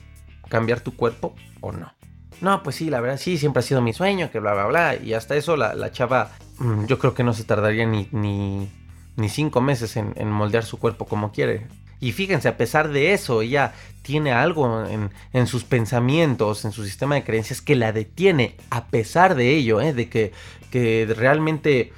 [0.50, 1.94] cambiar tu cuerpo o no?
[2.42, 4.96] No, pues sí, la verdad sí, siempre ha sido mi sueño, que bla, bla, bla.
[4.96, 8.68] Y hasta eso la, chava, mm, yo creo que no se tardaría ni, ni,
[9.16, 11.68] ni cinco meses en, moldear su cuerpo como quiere.
[12.00, 14.86] Y fíjense, a pesar de eso, ella tiene algo
[15.34, 18.56] en, sus pensamientos, en su sistema de creencias que la detiene.
[18.70, 19.94] A pesar de ello, ¿eh?
[19.94, 20.32] de que,
[20.72, 21.92] que realmente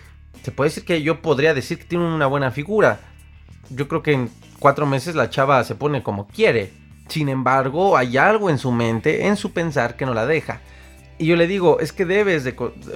[0.44, 3.00] se puede decir que yo podría decir que tiene una buena figura.
[3.70, 6.74] Yo creo que en cuatro meses la chava se pone como quiere.
[7.08, 10.62] Sin embargo, hay algo en su mente, en su pensar, que no la deja.
[11.22, 12.54] Y yo le digo, es que debes de,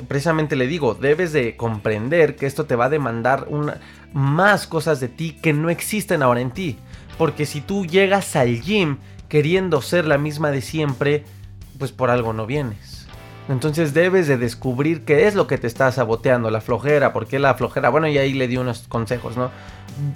[0.07, 3.79] precisamente le digo, debes de comprender que esto te va a demandar una,
[4.13, 6.79] más cosas de ti que no existen ahora en ti.
[7.19, 8.97] Porque si tú llegas al gym
[9.29, 11.23] queriendo ser la misma de siempre,
[11.77, 13.05] pues por algo no vienes.
[13.47, 17.37] Entonces debes de descubrir qué es lo que te está saboteando, la flojera, por qué
[17.37, 17.89] la flojera.
[17.89, 19.51] Bueno, y ahí le di unos consejos, ¿no?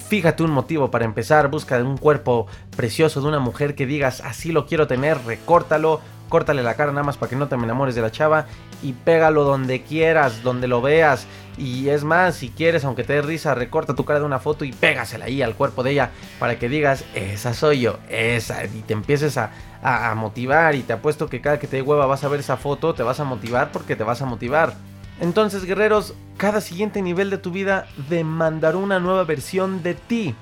[0.08, 4.52] fíjate un motivo para empezar, busca un cuerpo precioso de una mujer que digas, así
[4.52, 8.02] lo quiero tener, recórtalo, córtale la cara nada más para que no te enamores de
[8.02, 8.46] la chava
[8.82, 11.28] y pégalo donde quieras, donde lo veas.
[11.58, 14.64] Y es más, si quieres, aunque te dé risa, recorta tu cara de una foto
[14.64, 18.84] y pégasela ahí al cuerpo de ella para que digas, esa soy yo, esa, y
[18.88, 20.76] te empieces a, a motivar.
[20.76, 23.04] Y te apuesto que cada que te dé hueva vas a ver esa foto, te
[23.04, 24.74] vas a motivar porque te vas a motivar.
[25.20, 30.36] Entonces, guerreros, cada siguiente nivel de tu vida demandará una nueva versión de ti.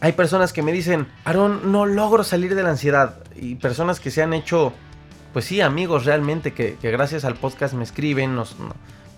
[0.00, 3.16] Hay personas que me dicen, Aaron, no logro salir de la ansiedad.
[3.34, 4.72] Y personas que se han hecho,
[5.34, 8.40] pues sí, amigos realmente, que, gracias al podcast me escriben.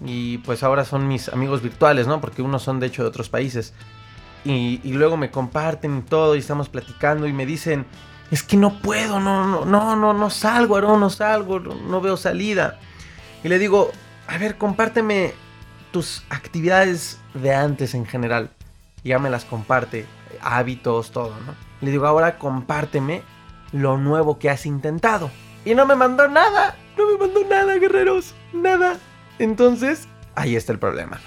[0.00, 2.22] y pues ahora son mis amigos virtuales, ¿no?
[2.22, 3.74] Porque unos son de hecho de otros países.
[4.42, 7.85] Y, luego me comparten todo y estamos platicando y me dicen,
[8.31, 12.16] es que no puedo, no, no, no, no, no salgo, Aaron, no salgo, no veo
[12.16, 12.79] salida.
[13.44, 13.92] Y le digo,
[14.26, 15.35] a ver, compárteme
[15.92, 18.50] tus actividades de antes en general.
[19.05, 20.07] Ya me las comparte,
[20.40, 21.55] hábitos, todo, ¿no?
[21.83, 23.22] Le digo, ahora compárteme
[23.72, 25.31] lo nuevo que has intentado.
[25.66, 28.98] Y no me mandó nada, no me mandó nada, guerreros, nada.
[29.40, 31.20] Entonces, ahí está el problema.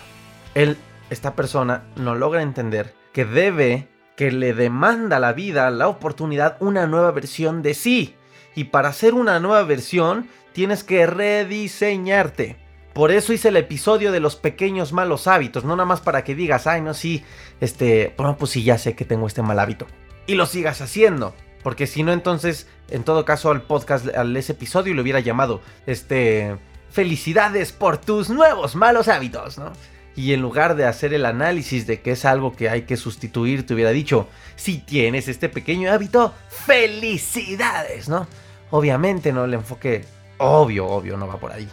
[0.56, 0.78] Él,
[1.10, 6.88] esta persona, no logra entender que debe, que le demanda la vida, la oportunidad, una
[6.88, 8.16] nueva versión de sí.
[8.56, 12.56] Y para hacer una nueva versión, tienes que rediseñarte.
[12.94, 16.34] Por eso hice el episodio de los pequeños malos hábitos, no nada más para que
[16.34, 17.26] digas, ay, no, sí,
[17.60, 19.86] este, bueno, pues sí, ya sé que tengo este mal hábito.
[20.28, 21.36] Y lo sigas haciendo.
[21.64, 25.62] Porque si no, entonces, en todo caso, al podcast, al ese episodio le hubiera llamado,
[25.86, 26.56] este,
[26.90, 29.74] felicidades por tus nuevos malos hábitos, ¿no?
[30.16, 33.66] Y en lugar de hacer el análisis de que es algo que hay que sustituir,
[33.66, 38.28] te hubiera dicho, si tienes este pequeño hábito, felicidades, ¿no?
[38.72, 40.06] Obviamente no el enfoque,
[40.38, 41.70] obvio, obvio, no va por ahí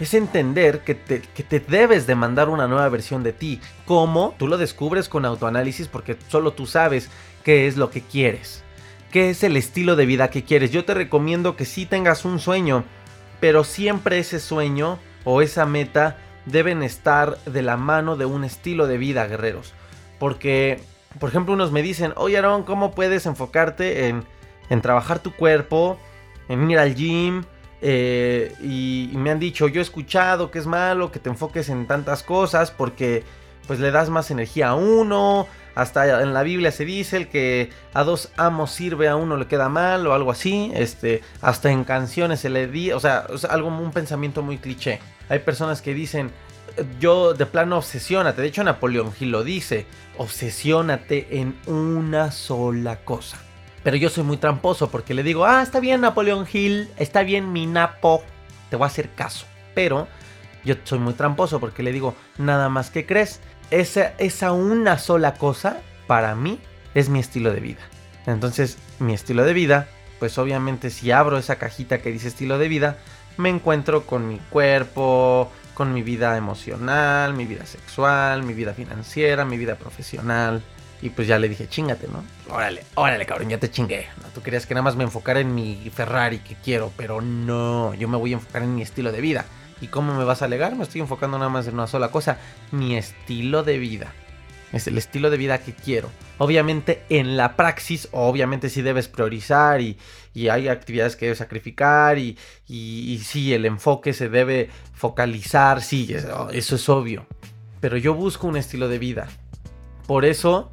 [0.00, 3.60] es entender que te, que te, debes de mandar una nueva versión de ti.
[3.84, 4.34] ¿Cómo?
[4.38, 7.10] Tú lo descubres con autoanálisis porque solo tú sabes
[7.44, 8.64] qué es lo que quieres.
[9.10, 10.70] ¿Qué es el estilo de vida que quieres?
[10.70, 12.84] Yo te recomiendo que sí tengas un sueño,
[13.40, 18.86] pero siempre ese sueño o esa meta deben estar de la mano de un estilo
[18.86, 19.74] de vida, guerreros.
[20.18, 20.80] Porque,
[21.18, 24.24] por ejemplo, unos me dicen, oye Aaron, ¿cómo puedes enfocarte en,
[24.68, 25.98] en trabajar tu cuerpo,
[26.48, 27.42] en ir al gym,
[27.82, 31.86] eh, y, me han dicho, yo he escuchado que es malo que te enfoques en
[31.86, 33.24] tantas cosas porque
[33.66, 35.46] pues le das más energía a uno.
[35.74, 39.46] Hasta en la Biblia se dice el que a dos amos sirve a uno le
[39.46, 40.72] queda mal o algo así.
[40.74, 45.00] Este, hasta en canciones se le di, o sea, es un pensamiento muy cliché.
[45.28, 46.30] Hay personas que dicen,
[46.98, 48.42] yo de plano obsesiónate.
[48.42, 49.86] De hecho Napoleón Hill lo dice,
[50.18, 53.38] obsesiónate en una sola cosa.
[53.82, 57.52] Pero yo soy muy tramposo porque le digo, ah, está bien Napoleón Hill, está bien
[57.52, 58.22] mi Napo,
[58.68, 59.46] te voy a hacer caso.
[59.74, 60.06] Pero
[60.64, 65.34] yo soy muy tramposo porque le digo, nada más que crees, esa, esa una sola
[65.34, 66.58] cosa para mí
[66.94, 67.80] es mi estilo de vida.
[68.26, 72.68] Entonces, mi estilo de vida, pues obviamente si abro esa cajita que dice estilo de
[72.68, 72.98] vida,
[73.36, 79.44] me encuentro con mi cuerpo, con mi vida emocional, mi vida sexual, mi vida financiera,
[79.44, 80.62] mi vida profesional,
[81.02, 82.22] Y pues ya le dije, chingate, ¿no?
[82.54, 84.06] Órale, órale, cabrón, ya te chingué.
[84.34, 88.06] Tú querías que nada más me enfocara en mi Ferrari que quiero, pero no, yo
[88.06, 89.46] me voy a enfocar en mi estilo de vida.
[89.80, 90.76] ¿Y cómo me vas a alegar?
[90.76, 92.38] Me estoy enfocando nada más en una sola cosa,
[92.70, 94.12] mi estilo de vida.
[94.72, 96.08] Es el estilo de vida que quiero.
[96.38, 99.98] Obviamente en la praxis, obviamente sí debes priorizar y,
[100.48, 102.38] hay actividades que debes sacrificar y,
[102.68, 106.14] y, sí, el enfoque se debe focalizar, sí,
[106.52, 107.26] eso es obvio.
[107.80, 109.28] Pero yo busco un estilo de vida.
[110.06, 110.70] Por eso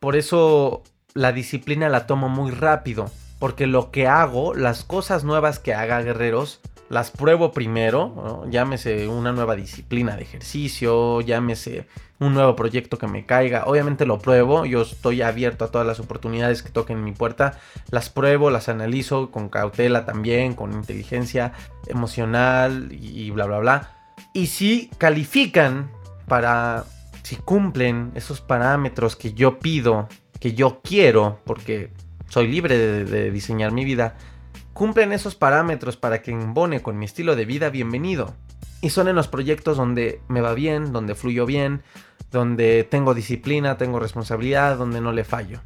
[0.00, 3.10] por eso la disciplina la tomo muy rápido.
[3.38, 8.44] Porque lo que hago, las cosas nuevas que haga guerreros, las pruebo primero.
[8.50, 11.86] Llámese una nueva disciplina de ejercicio, llámese
[12.18, 13.64] un nuevo proyecto que me caiga.
[13.66, 17.58] Obviamente lo pruebo, yo estoy abierto a todas las oportunidades que toquen en mi puerta.
[17.90, 21.52] Las pruebo, las analizo con cautela también, con inteligencia
[21.86, 23.90] emocional y bla, bla, bla.
[24.34, 25.90] Y si califican
[26.26, 26.84] para
[27.22, 30.08] si cumplen esos parámetros que yo pido,
[30.40, 31.92] que yo quiero, porque
[32.28, 34.16] soy libre de, diseñar mi vida,
[34.80, 38.34] cumplen esos parámetros para que embone con mi estilo de vida, bienvenido.
[38.80, 41.82] Y son en los proyectos donde me va bien, donde fluyo bien,
[42.30, 45.60] donde tengo disciplina, tengo responsabilidad, donde no le fallo.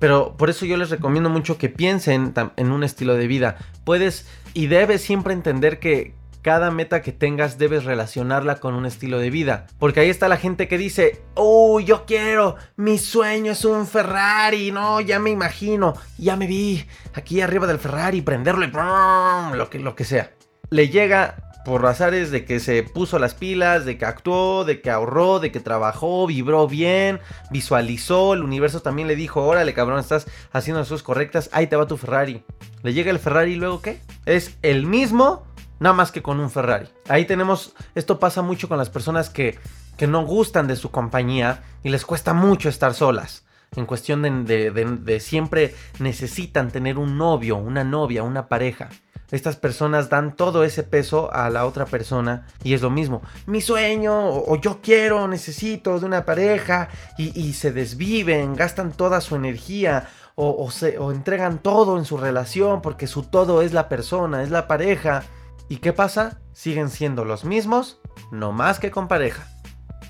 [0.00, 3.58] Pero por eso yo les recomiendo mucho que piensen en un estilo de vida.
[3.84, 9.18] Puedes y debes siempre entender que, cada meta que tengas debes relacionarla con un estilo
[9.18, 9.66] de vida.
[9.78, 14.72] Porque ahí está la gente que dice, uy, yo quiero, mi sueño es un Ferrari,
[14.72, 19.78] no, ya me imagino, ya me vi aquí arriba del Ferrari, prenderlo y lo que,
[19.78, 20.32] lo que sea.
[20.70, 24.90] Le llega por azares de que se puso las pilas, de que actuó, de que
[24.90, 30.26] ahorró, de que trabajó, vibró bien, visualizó, el universo también le dijo, órale cabrón, estás
[30.50, 32.44] haciendo las cosas correctas, ahí te va tu Ferrari.
[32.82, 34.00] Le llega el Ferrari y luego qué?
[34.26, 35.44] Es el mismo
[35.82, 36.88] nada más que con un Ferrari.
[37.08, 39.58] Ahí tenemos, esto pasa mucho con las personas que,
[39.96, 43.44] que no gustan de su compañía y les cuesta mucho estar solas.
[43.74, 48.90] En cuestión de, de, siempre necesitan tener un novio, una novia, una pareja.
[49.30, 53.22] Estas personas dan todo ese peso a la otra persona y es lo mismo.
[53.46, 59.36] Mi sueño o, yo quiero, necesito de una pareja y, se desviven, gastan toda su
[59.36, 64.42] energía o, se, o entregan todo en su relación porque su todo es la persona,
[64.42, 65.22] es la pareja
[65.68, 66.40] ¿Y qué pasa?
[66.52, 69.46] Siguen siendo los mismos, no más que con pareja.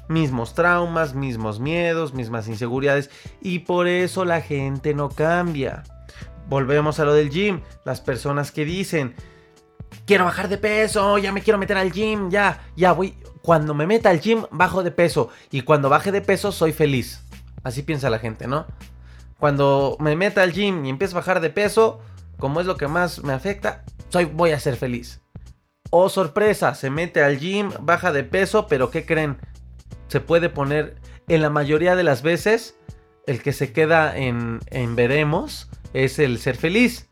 [0.08, 3.10] Mismos traumas, mismos miedos, mismas inseguridades
[3.40, 5.84] y por eso la gente no cambia.
[6.48, 7.62] Volvemos a lo del gym.
[7.84, 9.14] Las personas que dicen,
[10.06, 13.16] quiero bajar de peso, ya me quiero meter al gym, ya, ya voy.
[13.40, 15.28] Cuando me meta al gym, bajo de peso.
[15.50, 17.24] Y cuando baje de peso, soy feliz.
[17.62, 18.66] Así piensa la gente, ¿no?
[19.38, 22.00] Cuando me meta al gym y empiezo a bajar de peso,
[22.38, 25.21] como es lo que más me afecta, soy, voy a ser feliz.
[25.90, 29.38] Oh sorpresa, se mete al gym, baja de peso, pero ¿qué creen?
[30.08, 30.96] Se puede poner
[31.28, 32.76] en la mayoría de las veces
[33.26, 37.08] el que se queda en, en veremos es el ser feliz.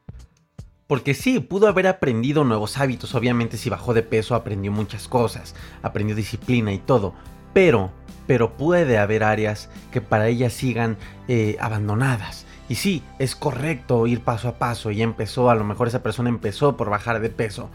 [0.86, 3.14] Porque sí, pudo haber aprendido nuevos hábitos.
[3.14, 5.54] Obviamente si bajó de peso aprendió muchas cosas.
[5.82, 7.14] Aprendió disciplina y todo.
[7.52, 7.92] Pero,
[8.26, 10.96] pero puede haber áreas que para ellas sigan
[11.28, 12.44] eh, abandonadas.
[12.68, 16.28] Y sí, es correcto ir paso a paso y empezó, a lo mejor esa persona
[16.28, 17.70] empezó por bajar de peso,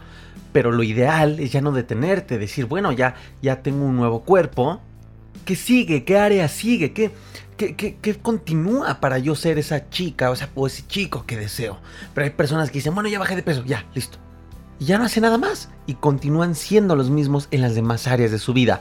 [0.56, 4.80] pero lo ideal es ya no detenerte, decir, bueno, ya, ya tengo un nuevo cuerpo,
[5.44, 6.04] ¿qué sigue?
[6.04, 6.94] ¿Qué área sigue?
[6.94, 7.10] ¿Qué,
[7.58, 11.76] qué, continúa para yo ser esa chica o, o ese chico que deseo?
[12.14, 14.16] Pero hay personas que dicen, bueno, ya bajé de peso, ya, listo.
[14.80, 18.30] Y ya no hace nada más y continúan siendo los mismos en las demás áreas
[18.30, 18.80] de su vida.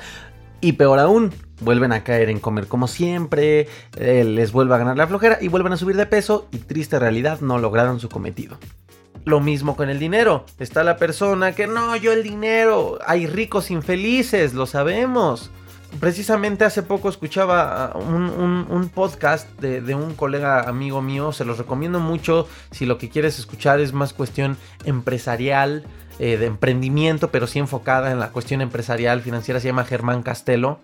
[0.62, 4.96] Y peor aún, vuelven a caer en comer como siempre, eh, les vuelve a ganar
[4.96, 8.60] la flojera y vuelven a subir de peso y triste realidad no lograron su cometido.
[9.26, 10.46] Lo mismo con el dinero.
[10.60, 13.00] Está la persona que no, yo el dinero.
[13.06, 15.52] Hay ricos infelices, lo sabemos.
[16.00, 21.32] Precisamente hace poco escuchaba uh, un, podcast de, de, un colega amigo mío.
[21.32, 25.86] Se los recomiendo mucho si lo que quieres escuchar es más cuestión empresarial,
[26.20, 29.60] eh, de emprendimiento, pero sí enfocada en la cuestión empresarial, financiera.
[29.60, 30.80] Se llama Germán Castelo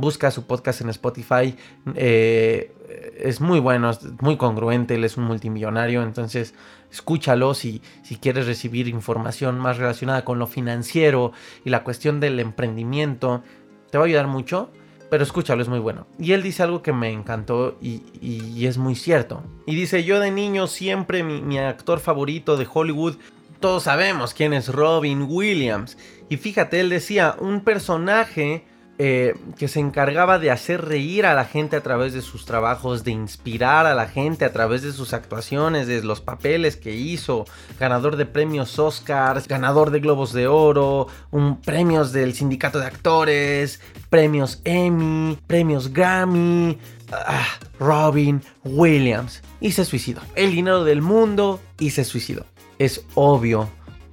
[0.00, 1.56] busca su podcast en Spotify.
[1.94, 2.72] Eh,
[3.18, 6.54] es muy bueno, es muy congruente, él es un multimillonario, entonces
[6.90, 11.32] escúchalo si, si quieres recibir información más relacionada con lo financiero
[11.64, 13.42] y la cuestión del emprendimiento.
[13.90, 14.70] Te va a ayudar mucho,
[15.10, 16.06] pero escúchalo, es muy bueno.
[16.18, 19.42] Y él dice algo que me encantó y, es muy cierto.
[19.66, 23.16] Y dice, yo de niño siempre mi actor favorito de Hollywood
[23.60, 25.96] todos sabemos quién es Robin Williams.
[26.28, 28.64] Y fíjate, él decía, un personaje
[29.02, 33.02] eh, que se encargaba de hacer reír a la gente a través de sus trabajos,
[33.02, 37.46] de inspirar a la gente a través de sus actuaciones, de los papeles que hizo,
[37.78, 43.80] ganador de premios Oscars, ganador de Globos de Oro, un, premios del Sindicato de Actores,
[44.10, 46.76] premios Emmy, premios Grammy,
[47.10, 47.46] ah,
[47.78, 50.20] Robin Williams y se suicidó.
[50.34, 52.44] El dinero del mundo y se suicidó.
[52.78, 53.70] Es obvio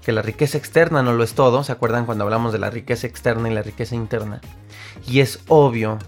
[0.07, 1.65] que la riqueza externa no lo es todo.
[1.65, 4.39] ¿Se acuerdan cuando hablamos de la riqueza externa y la riqueza interna?
[5.05, 5.99] Y es obvio.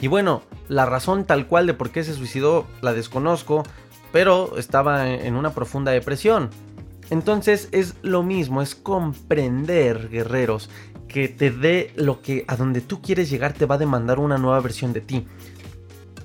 [0.00, 3.62] Y bueno, la razón tal cual de por qué se suicidó la desconozco,
[4.10, 6.50] pero estaba en una profunda depresión.
[7.10, 10.68] Entonces es lo mismo, es comprender, guerreros,
[11.06, 14.36] que te dé lo que a donde tú quieres llegar te va a demandar una
[14.36, 15.28] nueva versión de ti.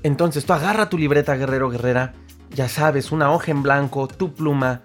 [0.01, 2.15] Entonces tú agarra tu libreta, guerrero, guerrera,
[2.55, 4.81] ya sabes, una hoja en blanco, tu pluma,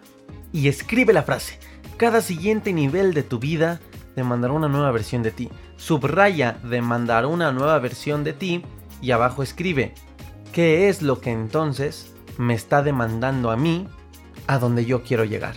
[0.53, 1.59] y escribe la frase.
[1.97, 3.81] Cada siguiente nivel de tu vida
[4.17, 5.49] demandará una nueva versión de ti.
[5.77, 8.65] Subraya demandará una nueva versión de ti
[9.01, 9.95] y abajo escribe,
[10.53, 13.87] ¿qué es lo que entonces me está demandando a mí
[14.49, 15.55] a donde yo quiero llegar?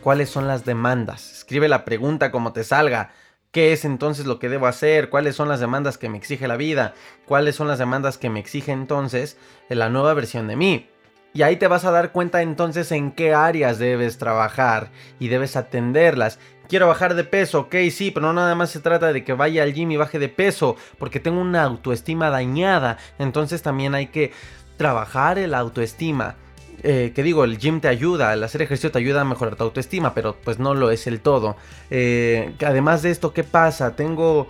[0.00, 1.32] ¿Cuáles son las demandas?
[1.32, 3.10] Escribe la pregunta como te salga.
[3.50, 5.10] ¿Qué es entonces lo que debo hacer?
[5.10, 6.94] ¿Cuáles son las demandas que me exige la vida?
[7.26, 9.36] ¿Cuáles son las demandas que me exige entonces
[9.68, 10.88] la nueva versión de mí?
[11.34, 15.56] Y ahí te vas a dar cuenta entonces en qué áreas debes trabajar y debes
[15.56, 16.38] atenderlas.
[16.68, 19.64] Quiero bajar de peso, ok, sí, pero no nada más se trata de que vaya
[19.64, 22.98] al gym y baje de peso, porque tengo una autoestima dañada.
[23.18, 24.32] Entonces también hay que
[24.76, 26.36] trabajar el autoestima.
[26.84, 29.64] Eh, que digo, el gym te ayuda, el hacer ejercicio te ayuda a mejorar tu
[29.64, 31.56] autoestima, pero pues no lo es el todo.
[31.90, 33.96] Eh, además de esto, ¿qué pasa?
[33.96, 34.46] Tengo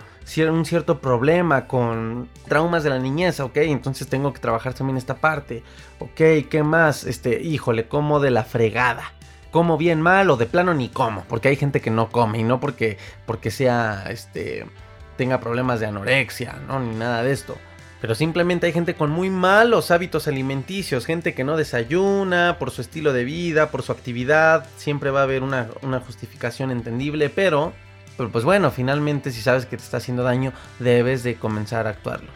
[0.50, 5.16] un cierto problema con traumas de la niñez, ok, entonces tengo que trabajar también esta
[5.16, 5.62] parte,
[5.98, 7.04] ok, ¿qué más?
[7.04, 9.12] Este, híjole, como de la fregada.
[9.50, 12.42] Como bien mal o de plano ni como, porque hay gente que no come y
[12.42, 14.66] no porque, porque sea, este,
[15.16, 16.80] tenga problemas de anorexia, ¿no?
[16.80, 17.56] Ni nada de esto.
[18.04, 22.82] Pero simplemente hay gente con muy malos hábitos alimenticios, gente que no desayuna por su
[22.82, 24.66] estilo de vida, por su actividad.
[24.76, 25.68] Siempre va a haber una,
[26.06, 27.72] justificación entendible, pero,
[28.16, 31.90] pero pues bueno, finalmente si sabes que te está haciendo daño, debes de comenzar a
[31.90, 32.30] actuarlo.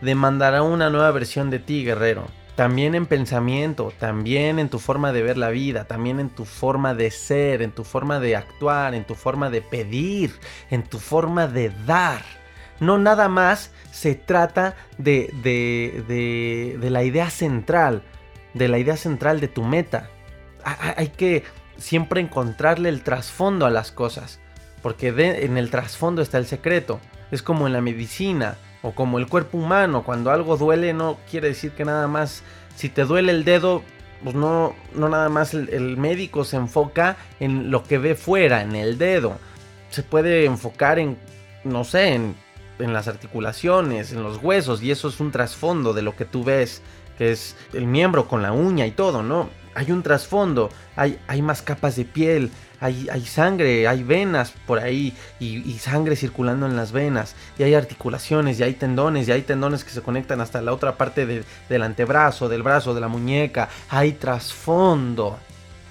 [0.00, 2.26] Demandará una nueva versión de ti, guerrero.
[2.56, 6.94] También en pensamiento, también en tu forma de ver la vida, también en tu forma
[6.94, 10.32] de ser, en tu forma de actuar, en tu forma de pedir,
[10.70, 12.22] en tu forma de dar.
[12.80, 18.02] No nada más se trata de, de, de, la idea central,
[18.54, 20.08] de la idea central de tu meta.
[20.64, 21.44] Hay que
[21.76, 24.40] siempre encontrarle el trasfondo a las cosas,
[24.86, 27.00] porque en el trasfondo está el secreto.
[27.32, 31.48] Es como en la medicina o como el cuerpo humano, cuando algo duele no quiere
[31.48, 32.44] decir que nada más,
[32.76, 33.82] si te duele el dedo,
[34.22, 38.62] pues no, no nada más el, el médico se enfoca en lo que ve fuera,
[38.62, 39.38] en el dedo.
[39.90, 41.18] Se puede enfocar en,
[41.64, 42.36] no sé, en
[42.78, 46.44] en las articulaciones, en los huesos, y eso es un trasfondo de lo que tú
[46.44, 46.80] ves,
[47.18, 49.48] que es el miembro con la uña y todo, ¿no?
[49.76, 52.50] Hay un trasfondo, hay, hay más capas de piel,
[52.80, 57.74] hay, hay sangre, hay venas por ahí y, sangre circulando en las venas, y hay
[57.74, 61.82] articulaciones, y hay tendones, y hay tendones que se conectan hasta la otra parte del
[61.82, 65.38] antebrazo, del brazo, de la muñeca, hay trasfondo.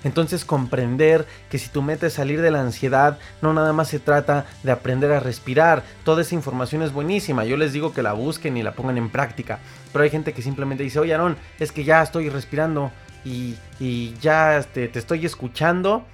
[0.04, 4.00] Entonces comprender que si tu meta es salir de la ansiedad, no nada más se
[4.00, 5.84] trata de aprender a respirar.
[6.04, 7.44] Toda esa información es buenísima.
[7.44, 9.58] Yo les digo que la busquen y la pongan en práctica.
[9.92, 12.92] Pero hay gente que simplemente dice, oye Aaron, es que ya estoy respirando
[13.26, 16.06] y, ya este, te estoy escuchando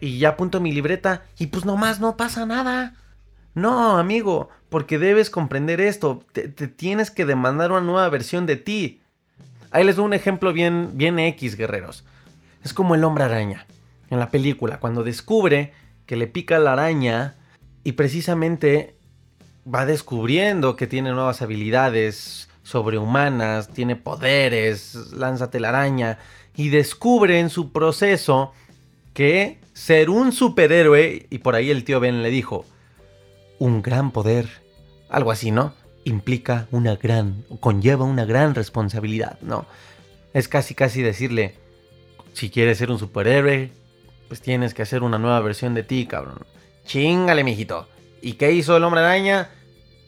[0.00, 2.94] y ya apunto mi libreta y pues nomás no pasa nada.
[3.54, 6.22] No, amigo, porque debes comprender esto.
[6.32, 9.00] Te, tienes que demandar una nueva versión de ti.
[9.70, 12.04] Ahí les doy un ejemplo bien, bien X, guerreros.
[12.62, 13.66] Es como el hombre araña
[14.10, 15.72] en la película, cuando descubre
[16.04, 17.36] que le pica la araña
[17.84, 18.96] y precisamente
[19.72, 26.18] va descubriendo que tiene nuevas habilidades sobrehumanas, tiene poderes, lanza araña
[26.56, 28.52] y descubre en su proceso
[29.12, 32.64] que ser un superhéroe, y por ahí el tío Ben le dijo,
[33.58, 34.48] un gran poder,
[35.08, 35.74] algo así, ¿no?
[36.04, 39.66] Implica una gran, conlleva una gran responsabilidad, ¿no?
[40.32, 41.56] Es casi casi decirle,
[42.34, 43.72] si quieres ser un superhéroe,
[44.28, 46.38] pues tienes que hacer una nueva versión de ti, cabrón.
[46.86, 47.88] Chingale, mijito.
[48.22, 49.50] ¿Y qué hizo el hombre araña?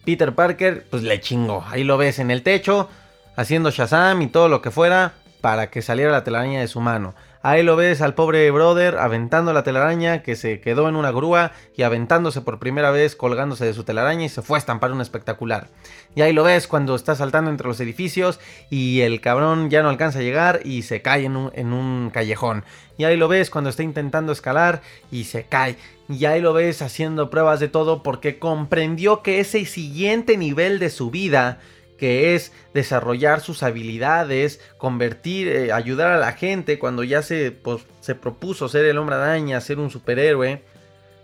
[0.04, 1.64] Peter Parker, pues le chingó.
[1.68, 2.88] Ahí lo ves en el techo,
[3.36, 7.14] haciendo Shazam y todo lo que fuera para que saliera la telaraña de su mano.
[7.44, 11.50] Ahí lo ves al pobre brother aventando la telaraña que se quedó en una grúa
[11.76, 15.00] y aventándose por primera vez colgándose de su telaraña y se fue a estampar un
[15.00, 15.66] espectacular.
[16.14, 18.38] Y ahí lo ves cuando está saltando entre los edificios
[18.70, 22.10] y el cabrón ya no alcanza a llegar y se cae en un, en un
[22.10, 22.64] callejón.
[22.96, 24.80] Y ahí lo ves cuando está intentando escalar
[25.10, 25.76] y se cae.
[26.08, 30.90] Y ahí lo ves haciendo pruebas de todo porque comprendió que ese siguiente nivel de
[30.90, 31.58] su vida
[32.02, 37.86] que es desarrollar sus habilidades, convertir, eh, ayudar a la gente cuando ya se, pues,
[38.00, 40.64] se propuso ser el hombre araña, ser un superhéroe,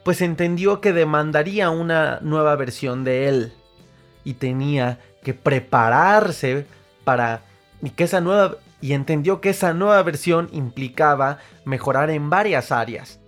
[0.05, 3.53] pues entendió que demandaría una nueva versión de él
[4.23, 6.65] y tenía que prepararse
[7.03, 7.43] para
[7.83, 13.19] y que esa nueva y entendió que esa nueva versión implicaba mejorar en varias áreas.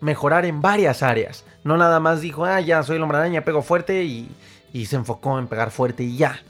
[0.00, 1.44] Mejorar en varias áreas.
[1.64, 4.30] No nada más dijo, ah, ya soy el hombre araña, pego fuerte y,
[4.72, 6.40] y se enfocó en pegar fuerte y ya.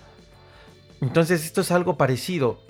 [1.03, 2.61] Entonces esto es algo parecido.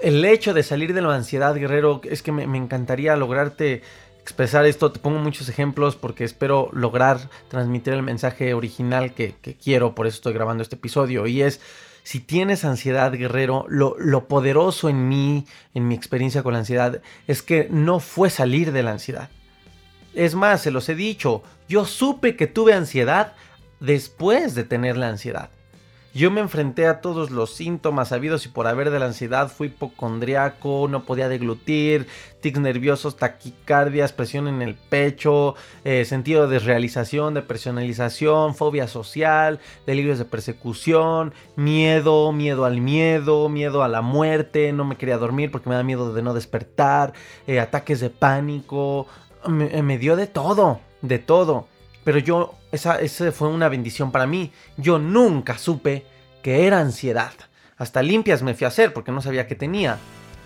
[0.00, 3.82] El hecho de salir de la ansiedad, guerrero, es que me, encantaría lograrte
[4.20, 4.92] expresar esto.
[4.92, 9.96] Te pongo muchos ejemplos porque espero lograr transmitir el mensaje original que, quiero.
[9.96, 11.26] Por eso estoy grabando este episodio.
[11.26, 11.60] Y es
[12.04, 15.44] si tienes ansiedad, guerrero, lo, poderoso en mí,
[15.74, 19.28] en mi experiencia con la ansiedad, es que no fue salir de la ansiedad.
[20.14, 23.34] Es más, se los he dicho, yo supe que tuve ansiedad
[23.80, 25.50] después de tener la ansiedad.
[26.12, 29.68] Yo me enfrenté a todos los síntomas habidos y por haber de la ansiedad, fui
[29.68, 32.08] hipocondriaco, no podía deglutir,
[32.40, 35.54] tics nerviosos, taquicardias, presión en el pecho,
[35.84, 43.48] eh, sentido de desrealización, de personalización, fobia social, delirios de persecución, miedo, miedo al miedo,
[43.48, 47.12] miedo a la muerte, no me quería dormir porque me da miedo de no despertar,
[47.46, 49.06] eh, ataques de pánico,
[49.46, 51.68] me, me dio de todo, de todo.
[52.10, 52.98] Pero yo, esa,
[53.30, 54.50] fue una bendición para mí.
[54.76, 56.04] Yo nunca supe
[56.42, 57.30] que era ansiedad.
[57.76, 59.96] Hasta limpias me fui a hacer porque no sabía que tenía.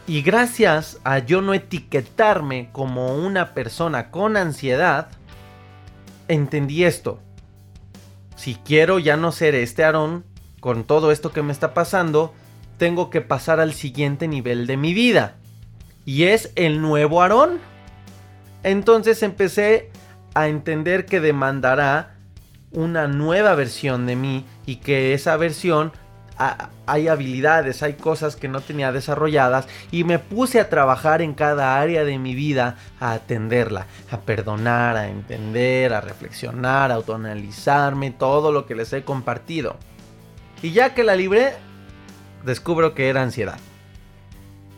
[0.07, 5.09] Y gracias a yo no etiquetarme como una persona con ansiedad,
[6.29, 7.23] entendí esto.
[8.37, 10.27] Si quiero ya no ser este Aarón,
[10.61, 12.35] con todo esto que me está pasando,
[12.77, 15.37] tengo que pasar al siguiente nivel de mi vida.
[16.05, 17.59] Y es el nuevo Aarón.
[18.65, 19.94] Entonces empecé
[20.35, 22.15] a entender que demandará
[22.73, 25.93] una nueva versión de mí y que esa versión
[26.87, 31.81] hay habilidades, hay cosas que no tenía desarrolladas y me puse a trabajar en cada
[31.81, 38.51] área de mi vida a atenderla, a perdonar, a entender, a reflexionar, a autoanalizarme, todo
[38.51, 39.77] lo que les he compartido.
[40.61, 41.53] Y ya que la libré,
[42.45, 43.59] descubro que era ansiedad.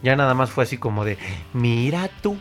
[0.02, 1.16] Ya nada más fue así como de,
[1.54, 2.36] mira tú,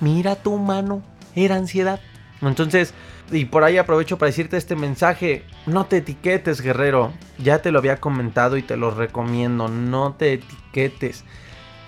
[0.00, 1.02] mira tu mano,
[1.34, 2.00] era ansiedad.
[2.48, 2.94] Entonces,
[3.30, 7.78] y por ahí aprovecho para decirte este mensaje, no te etiquetes guerrero, ya te lo
[7.78, 11.24] había comentado y te lo recomiendo, no te etiquetes.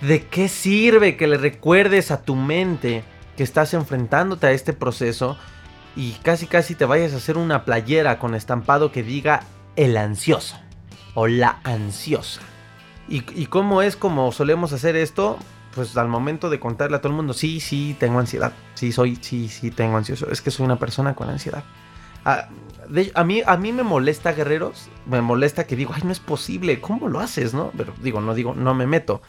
[0.01, 3.03] ¿De qué sirve que le recuerdes a tu mente
[3.35, 5.37] que estás enfrentándote a este proceso
[5.95, 9.41] y casi casi te vayas a hacer una playera con estampado que diga
[9.75, 10.57] el ansioso
[11.15, 12.41] o la ansiosa?
[13.09, 15.39] ¿Y, cómo es como solemos hacer esto?
[15.77, 19.15] Pues al momento de contarle a todo el mundo, sí, sí, tengo ansiedad, sí, soy,
[19.21, 21.63] sí, sí, tengo ansioso, es que soy una persona con ansiedad.
[22.25, 22.49] A,
[23.13, 26.81] a, mí, a mí me molesta, guerreros, me molesta que digo, ay, no es posible,
[26.81, 27.71] ¿cómo lo haces, no?
[27.77, 29.21] Pero digo, no digo, no me meto.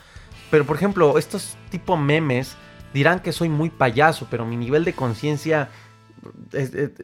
[0.51, 2.57] Pero por ejemplo, estos tipo memes
[2.95, 5.69] dirán que soy muy payaso, pero mi nivel de conciencia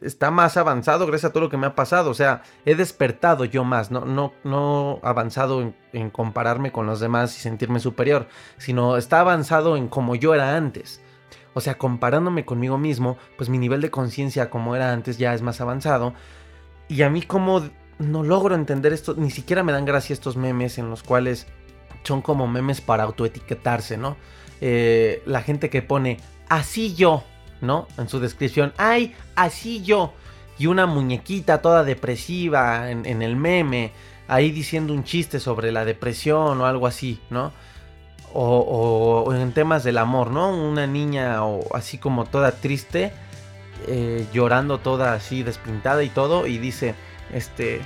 [0.01, 2.09] está más avanzado gracias a todo lo que me ha pasado.
[2.09, 7.37] O sea, he despertado yo más, no, no, no avanzado en, compararme con los demás
[7.37, 11.01] y sentirme superior, sino está avanzado en como yo era antes.
[11.53, 15.41] O sea, comparándome conmigo mismo, pues mi nivel de conciencia como era antes ya es
[15.41, 16.13] más avanzado.
[16.89, 17.63] Y a mí como
[17.97, 21.47] no logro entender esto, ni siquiera me dan gracia estos memes en los cuales
[22.03, 24.17] son como memes para autoetiquetarse, ¿no?
[24.61, 27.23] Eh, la gente que pone así yo,
[27.65, 27.87] ¿no?
[27.97, 30.13] En su descripción, ay, así yo.
[30.57, 33.91] Y una muñequita toda depresiva en, el meme,
[34.27, 37.51] ahí diciendo un chiste sobre la depresión o algo así, ¿no?
[38.33, 40.49] O, en temas del amor, ¿no?
[40.49, 43.11] Una niña o así como toda triste,
[43.87, 46.95] eh, llorando toda así despintada y todo, y dice,
[47.33, 47.81] este,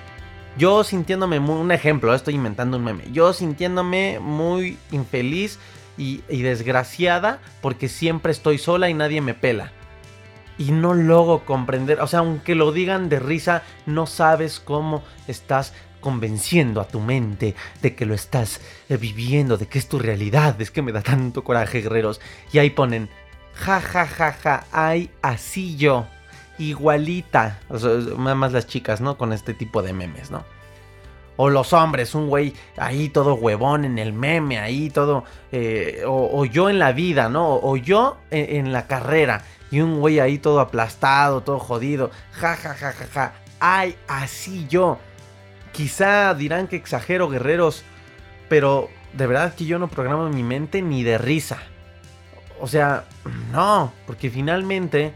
[0.57, 5.59] yo sintiéndome muy, un ejemplo, estoy inventando un meme, yo sintiéndome muy infeliz
[5.99, 9.71] y, desgraciada porque siempre estoy sola y nadie me pela.
[10.57, 15.73] Y no logro comprender, o sea, aunque lo digan de risa, no sabes cómo estás
[16.01, 20.59] convenciendo a tu mente de que lo estás eh, viviendo, de que es tu realidad.
[20.59, 22.19] Es que me da tanto coraje, guerreros.
[22.51, 23.09] Y ahí ponen,
[23.53, 26.07] ja, ja, ja, ja, ay, así yo,
[26.57, 27.59] igualita.
[27.69, 29.17] O sea, más las chicas, ¿no?
[29.17, 30.43] Con este tipo de memes, ¿no?
[31.41, 35.23] O los hombres, un güey ahí todo huevón en el meme, ahí todo.
[35.53, 37.55] Eh, o, yo en la vida, ¿no?
[37.55, 39.43] O, yo en, la carrera.
[39.71, 42.11] Y un güey ahí todo aplastado, todo jodido.
[42.33, 43.33] Ja, ja, ja, ja, ja.
[43.61, 44.97] Ay, así yo.
[45.71, 47.85] Quizá dirán que exagero, guerreros.
[48.49, 51.59] Pero de verdad que yo no programo mi mente ni de risa.
[52.59, 53.05] O sea,
[53.53, 53.93] no.
[54.05, 55.13] Porque finalmente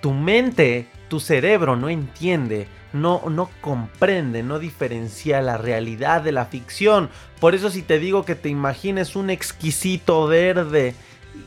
[0.00, 6.46] tu mente, tu cerebro no entiende no, no comprende, no diferencia la realidad de la
[6.46, 7.10] ficción.
[7.40, 10.94] Por eso si te digo que te imagines un exquisito verde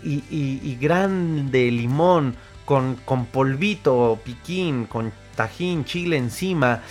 [0.03, 2.35] y, grande limón
[2.65, 6.81] con, con polvito, piquín, con tajín, chile encima,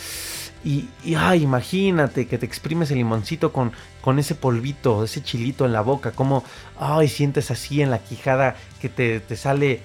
[0.62, 3.72] Y, ay, imagínate que te exprimes el limoncito con,
[4.02, 6.44] con ese polvito, ese chilito en la boca, como,
[6.78, 9.80] ay, sientes así en la quijada que te, te sale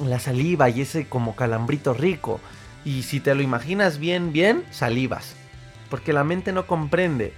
[0.00, 2.40] la saliva y ese como calambrito rico.
[2.84, 5.34] Y si te lo imaginas bien, bien, salivas.
[5.88, 7.32] Porque la mente no comprende.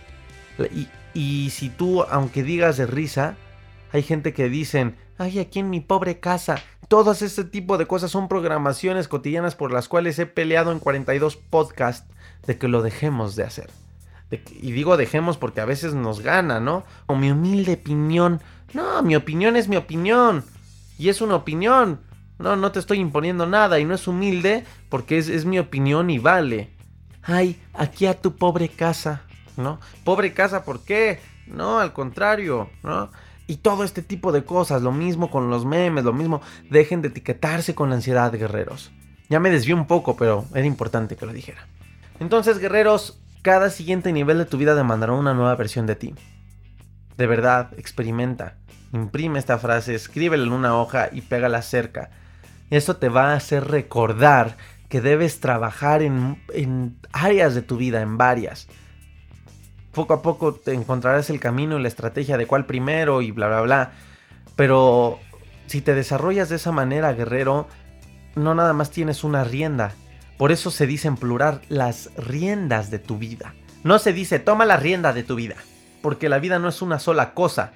[1.14, 3.36] Y, si tú, aunque digas de risa,
[3.92, 6.62] hay gente que dicen, ay, aquí en mi pobre casa.
[6.88, 11.36] Todas este tipo de cosas son programaciones cotidianas por las cuales he peleado en 42
[11.36, 12.09] podcasts
[12.47, 13.70] de que lo dejemos de hacer.
[14.30, 16.84] y digo dejemos porque a veces nos gana, ¿no?
[17.07, 18.40] O mi humilde opinión.
[18.72, 20.44] No, mi opinión es mi opinión.
[20.99, 22.01] Y es una opinión.
[22.39, 26.11] No, no te estoy imponiendo nada y no es humilde porque es, es mi opinión
[26.11, 26.70] y vale.
[27.22, 29.22] Ay, aquí a tu pobre casa,
[29.57, 29.80] ¿no?
[30.05, 31.18] Pobre casa, ¿por qué?
[31.47, 33.11] No, al contrario, ¿no?
[33.47, 37.09] Y todo este tipo de cosas, lo mismo con los memes, lo mismo, dejen de
[37.09, 38.91] etiquetarse con la ansiedad, guerreros.
[39.28, 41.66] Ya me desvió un poco, pero era importante que lo dijera.
[42.20, 46.14] Entonces, guerreros, cada siguiente nivel de tu vida demandará una nueva versión de ti.
[47.16, 48.57] De verdad, experimenta.
[48.93, 52.11] Imprime esta frase, escríbela en una hoja y pégala cerca.
[52.70, 54.56] Eso te va a hacer recordar
[54.88, 58.68] que debes trabajar en, en áreas de tu vida, en varias
[59.96, 63.48] poco a poco te encontrarás el camino y la estrategia de cuál primero y bla,
[63.48, 63.92] bla, bla.
[64.54, 65.18] Pero
[65.66, 67.66] si te desarrollas de esa manera, guerrero,
[68.34, 69.92] no nada más tienes una rienda.
[70.36, 73.54] Por eso se dice en plural las riendas de tu vida.
[73.84, 75.56] No se dice toma la rienda de tu vida.
[76.02, 77.72] Porque la vida no es una sola cosa.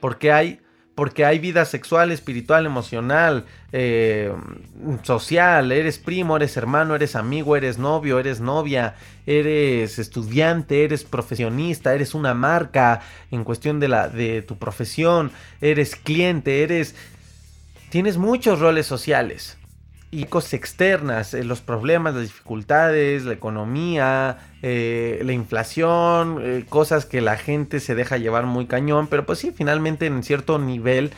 [0.00, 0.60] Porque hay
[1.00, 4.30] porque hay vida sexual, espiritual, emocional, eh,
[5.02, 11.94] social, eres primo, eres hermano, eres amigo, eres novio, eres novia, eres estudiante, eres profesionista,
[11.94, 15.32] eres una marca en cuestión de, la, de tu profesión,
[15.62, 16.94] eres cliente, eres...
[17.88, 19.56] Tienes muchos roles sociales
[20.12, 27.06] y cosas externas, eh, los problemas, las dificultades, la economía, eh, la inflación, eh, cosas
[27.06, 31.12] que la gente se deja llevar muy cañón, pero pues sí, finalmente en cierto nivel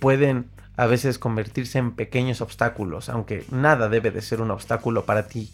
[0.00, 0.46] pueden
[0.76, 5.50] a veces convertirse en pequeños obstáculos, aunque nada debe de ser un obstáculo para ti.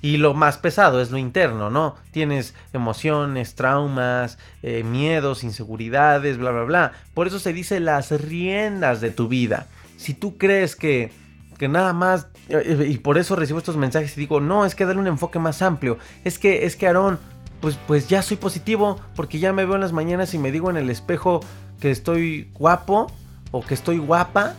[0.00, 1.96] Y lo más pesado es lo interno, ¿no?
[2.12, 6.92] Tienes emociones, traumas, miedos, inseguridades, bla, bla, bla.
[7.14, 9.66] Por eso se dice las riendas de tu vida.
[9.96, 11.10] Si tú crees que
[11.58, 15.00] que nada más, y por eso recibo estos mensajes y digo, no, es que darle
[15.00, 17.18] un enfoque más amplio, es que, es que Aarón,
[17.60, 20.70] pues, pues ya soy positivo, porque ya me veo en las mañanas y me digo
[20.70, 21.40] en el espejo
[21.80, 23.12] que estoy guapo
[23.50, 24.54] o que estoy guapa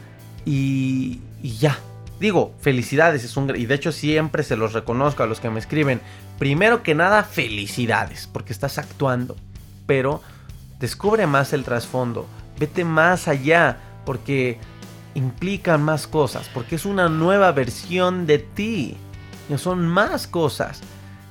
[0.46, 1.80] y, y ya.
[2.20, 5.60] Digo, felicidades, es un y de hecho siempre se los reconozco a los que me
[5.60, 6.02] escriben.
[6.38, 9.38] Primero que nada, felicidades, porque estás actuando,
[9.86, 10.22] pero
[10.80, 12.28] descubre más el trasfondo,
[12.60, 14.60] vete más allá, porque
[15.14, 18.98] implican más cosas, porque es una nueva versión de ti.
[19.58, 20.82] Son más cosas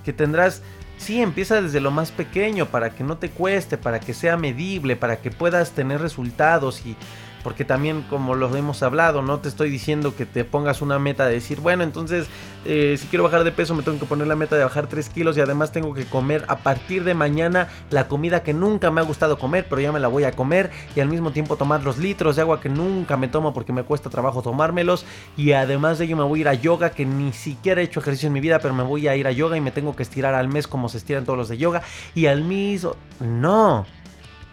[0.05, 0.62] que tendrás.
[0.97, 4.97] Sí, empieza desde lo más pequeño para que no te cueste, para que sea medible,
[4.97, 6.97] para que puedas tener resultados y
[7.43, 11.26] porque también como lo hemos hablado, no te estoy diciendo que te pongas una meta
[11.26, 12.26] de decir, bueno, entonces
[12.64, 15.09] eh, si quiero bajar de peso me tengo que poner la meta de bajar 3
[15.11, 19.01] kilos y además tengo que comer a partir de mañana la comida que nunca me
[19.01, 21.82] ha gustado comer, pero ya me la voy a comer y al mismo tiempo tomar
[21.82, 25.05] los litros de agua que nunca me tomo porque me cuesta trabajo tomármelos
[25.36, 28.01] y además de ello me voy a ir a yoga que ni siquiera he hecho
[28.01, 30.03] ejercicio en mi vida, pero me voy a ir a yoga y me tengo que
[30.03, 31.82] estirar al mes como se estiran todos los de yoga
[32.14, 32.97] y al mismo...
[33.20, 33.84] No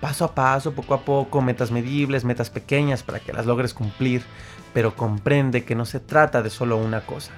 [0.02, 4.24] paso a paso, poco a poco, metas medibles, metas pequeñas para que las logres cumplir,
[4.74, 7.32] pero comprende que no se trata de solo una cosa.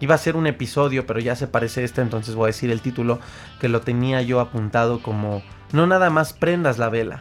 [0.00, 2.82] Iba a ser un episodio, pero ya se parece este, entonces voy a decir el
[2.82, 3.18] título
[3.60, 5.42] que lo tenía yo apuntado como
[5.72, 7.18] no nada más prendas la vela,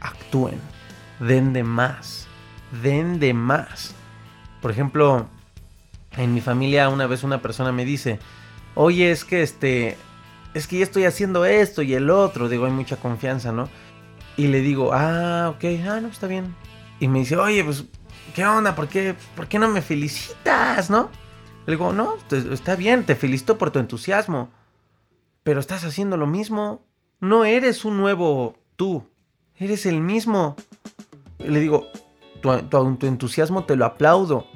[0.00, 0.60] actúen,
[1.20, 2.26] den de más,
[2.82, 3.94] den de más.
[4.62, 5.28] Por ejemplo,
[6.16, 8.18] en mi familia una vez una persona me dice,
[8.74, 9.96] oye, es que este,
[10.54, 13.68] es que ya estoy haciendo esto y el otro, digo, hay mucha confianza, ¿no?
[14.36, 16.54] Y le digo, ah, ok, ah, no, está bien.
[17.00, 17.84] Y me dice, oye, pues,
[18.34, 18.74] ¿qué onda?
[18.74, 21.10] ¿Por qué, ¿por qué no me felicitas, no?
[21.66, 24.50] Le digo, no, está bien, te felicito por tu entusiasmo.
[25.42, 26.82] Pero estás haciendo lo mismo.
[27.20, 29.04] No eres un nuevo tú.
[29.56, 30.56] Eres el mismo.
[31.38, 31.86] Le digo,
[32.40, 32.50] tu,
[32.96, 34.46] tu, entusiasmo te lo aplaudo.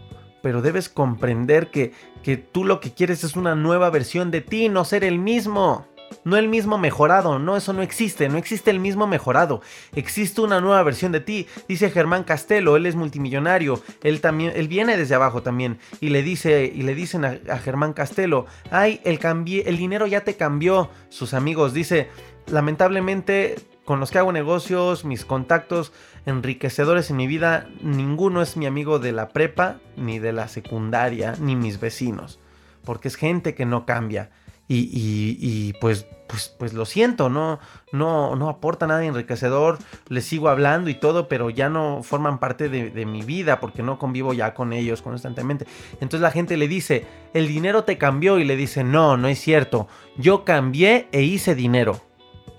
[0.43, 4.69] Pero debes comprender que, que tú lo que quieres es una nueva versión de ti,
[4.69, 5.87] no ser el mismo.
[6.25, 9.63] No el mismo mejorado, no, eso no existe, no existe el mismo mejorado.
[9.95, 14.69] Existe una nueva versión de ti, dice Germán Castelo, él es multimillonario, él también, él
[14.69, 19.19] viene desde abajo también, y le dice, y le dicen a, Germán Castelo, ay, el,
[19.65, 22.09] el dinero ya te cambió, sus amigos, dice,
[22.47, 25.93] lamentablemente con los que hago negocios, mis contactos
[26.27, 31.35] enriquecedores en mi vida, ninguno es mi amigo de la prepa, ni de la secundaria,
[31.41, 32.39] ni mis vecinos,
[32.85, 34.31] porque es gente que no cambia
[34.73, 37.59] y, pues, pues, pues lo siento, no,
[37.91, 42.69] no, no aporta nada enriquecedor, les sigo hablando y todo, pero ya no forman parte
[42.69, 45.67] de, mi vida porque no convivo ya con ellos constantemente.
[45.95, 47.05] Entonces la gente le dice,
[47.35, 51.57] el dinero te cambió y le dice, no, no es cierto, yo cambié e hice
[51.57, 52.01] dinero.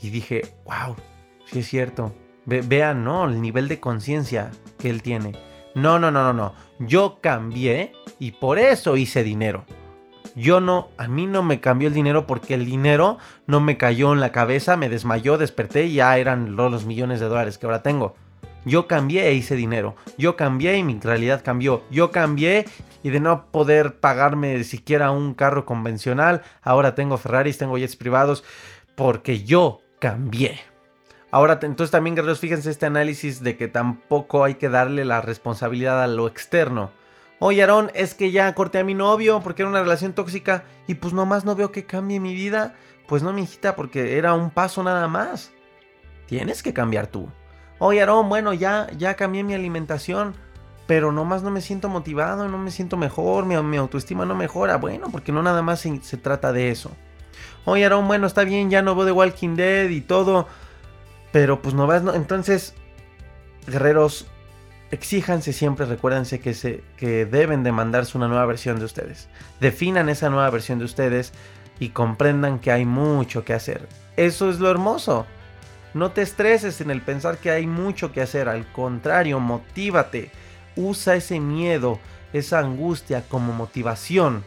[0.01, 0.97] Y dije, wow,
[1.45, 2.13] sí es cierto.
[2.45, 3.23] vean, ¿no?
[3.29, 5.31] El nivel de conciencia que él tiene.
[5.75, 6.53] No, no, no, no, no.
[6.79, 9.63] Yo cambié y por eso hice dinero.
[10.35, 13.17] Yo no, a mí no me cambió el dinero porque el dinero
[13.47, 17.27] no me cayó en la cabeza, me desmayó, desperté y ya eran los millones de
[17.27, 18.15] dólares que ahora tengo.
[18.63, 19.95] Yo cambié e hice dinero.
[20.17, 21.83] Yo cambié y mi realidad cambió.
[21.89, 22.65] Yo cambié
[23.03, 28.43] y de no poder pagarme siquiera un carro convencional, ahora tengo Ferraris, tengo jets privados,
[28.95, 30.59] porque yo cambié.
[31.31, 36.03] Ahora, entonces también, guerreros, fíjense este análisis de que tampoco hay que darle la responsabilidad
[36.03, 36.91] a lo externo.
[37.43, 40.93] Oye, Aarón, es que ya corté a mi novio porque era una relación tóxica y
[40.95, 42.75] pues nomás no veo que cambie mi vida.
[43.07, 45.51] Pues no, mi hijita, porque era un paso nada más.
[46.27, 47.29] Tienes que cambiar tú.
[47.79, 50.35] Oye, Aarón, bueno, ya, ya cambié mi alimentación,
[50.87, 54.77] pero nomás no me siento motivado, no me siento mejor, mi, autoestima no mejora.
[54.77, 56.91] Bueno, porque no nada más se, se trata de eso.
[57.65, 60.47] Oye, Aarón, bueno, está bien, ya no veo de Walking Dead y todo
[61.31, 62.13] pero pues no vas, no.
[62.13, 62.73] Entonces,
[63.67, 64.27] guerreros,
[64.91, 69.27] exíjanse siempre, recuérdense que, se, que deben de mandarse una nueva versión de ustedes.
[69.59, 71.33] Definan esa nueva versión de ustedes
[71.79, 73.87] y comprendan que hay mucho que hacer.
[74.17, 75.25] Eso es lo hermoso.
[75.93, 78.47] No te estreses en el pensar que hay mucho que hacer.
[78.47, 80.31] Al contrario, motívate.
[80.75, 81.99] Usa ese miedo,
[82.33, 84.43] esa angustia como motivación.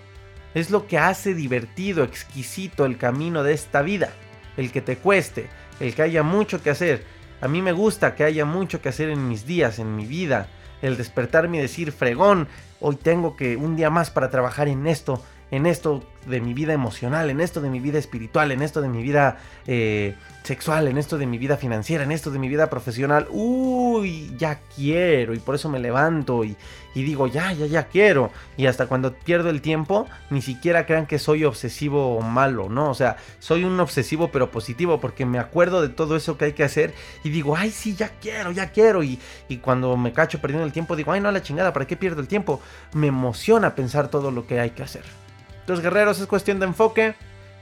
[0.55, 4.11] Es lo que hace divertido, exquisito el camino de esta vida.
[4.57, 5.49] El que te cueste
[5.81, 7.05] el que haya mucho que hacer.
[7.45, 10.49] A mí me gusta que haya mucho que hacer en mis días, en mi vida.
[10.81, 12.49] El despertarme y decir, fregón,
[12.81, 15.23] hoy tengo que un día más para trabajar en esto,
[15.55, 18.89] en esto de mi vida emocional, en esto de mi vida espiritual, en esto de
[18.89, 19.39] mi vida
[19.69, 23.29] eh, sexual, en esto de mi vida financiera, en esto de mi vida profesional.
[23.31, 26.57] Uy, ya quiero y por eso me levanto y,
[26.95, 28.33] digo, ya, ya, ya quiero.
[28.57, 32.91] Y hasta cuando pierdo el tiempo, ni siquiera crean que soy obsesivo o malo, ¿no?
[32.91, 36.53] O sea, soy un obsesivo pero positivo porque me acuerdo de todo eso que hay
[36.55, 39.05] que hacer y digo, ay, sí, ya quiero, ya quiero.
[39.05, 41.97] Y, y cuando me cacho perdiendo el tiempo, digo, ay, no, la chingada, ¿para qué
[41.97, 42.61] pierdo el tiempo?
[42.93, 45.24] Me emociona pensar todo lo que hay que hacer.
[45.65, 47.15] Entonces, guerreros, es cuestión de enfoque.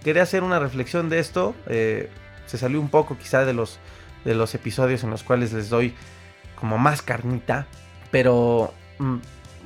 [0.03, 1.55] Quería hacer una reflexión de esto.
[1.69, 2.11] Eh,
[2.47, 3.79] se salió un poco quizá de los,
[4.25, 5.95] de los episodios en los cuales les doy
[6.57, 7.69] como más carnita.
[8.11, 9.17] Pero mm,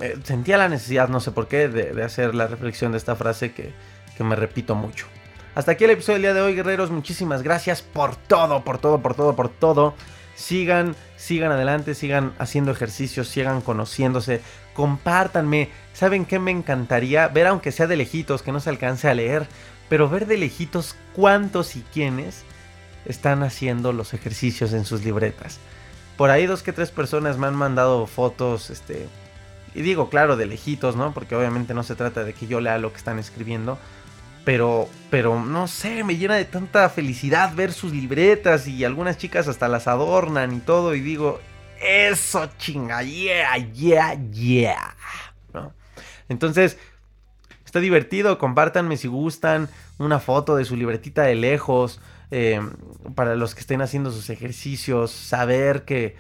[0.03, 3.55] eh, sentía la necesidad, no sé por qué, de, hacer la reflexión de esta frase
[3.55, 3.73] que,
[4.19, 5.07] que me repito mucho.
[5.55, 6.91] Hasta aquí el episodio del día de hoy, guerreros.
[6.91, 9.95] Muchísimas gracias por todo, por todo, por todo, por todo.
[10.37, 14.43] Sigan, sigan adelante, sigan haciendo ejercicios, sigan conociéndose,
[14.75, 15.71] compártanme.
[15.95, 17.27] ¿Saben qué me encantaría?
[17.29, 19.49] Ver aunque sea de lejitos, que no se alcance a leer,
[19.89, 22.45] pero ver de lejitos cuántos y quiénes
[23.07, 25.59] están haciendo los ejercicios en sus libretas.
[26.17, 29.09] Por ahí dos que tres personas me han mandado fotos, este,
[29.75, 31.13] y digo claro de lejitos, ¿no?
[31.13, 33.79] Porque obviamente no se trata de que yo lea lo que están escribiendo,
[34.47, 39.49] pero, pero no sé, me llena de tanta felicidad ver sus libretas y algunas chicas
[39.49, 41.41] hasta las adornan y todo y digo,
[41.83, 44.95] eso chinga, yeah, yeah, yeah.
[46.29, 46.79] Entonces,
[47.65, 49.69] está divertido, compártanme si gustan
[49.99, 52.61] una foto de su libretita de lejos, eh,
[53.17, 56.15] para los que estén haciendo sus ejercicios, saber que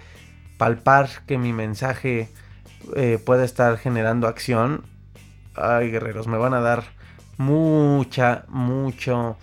[0.58, 2.28] palpar que mi mensaje
[2.96, 4.82] eh, puede estar generando acción.
[5.54, 6.95] Ay, guerreros, me van a dar
[7.38, 9.36] mucha, mucho,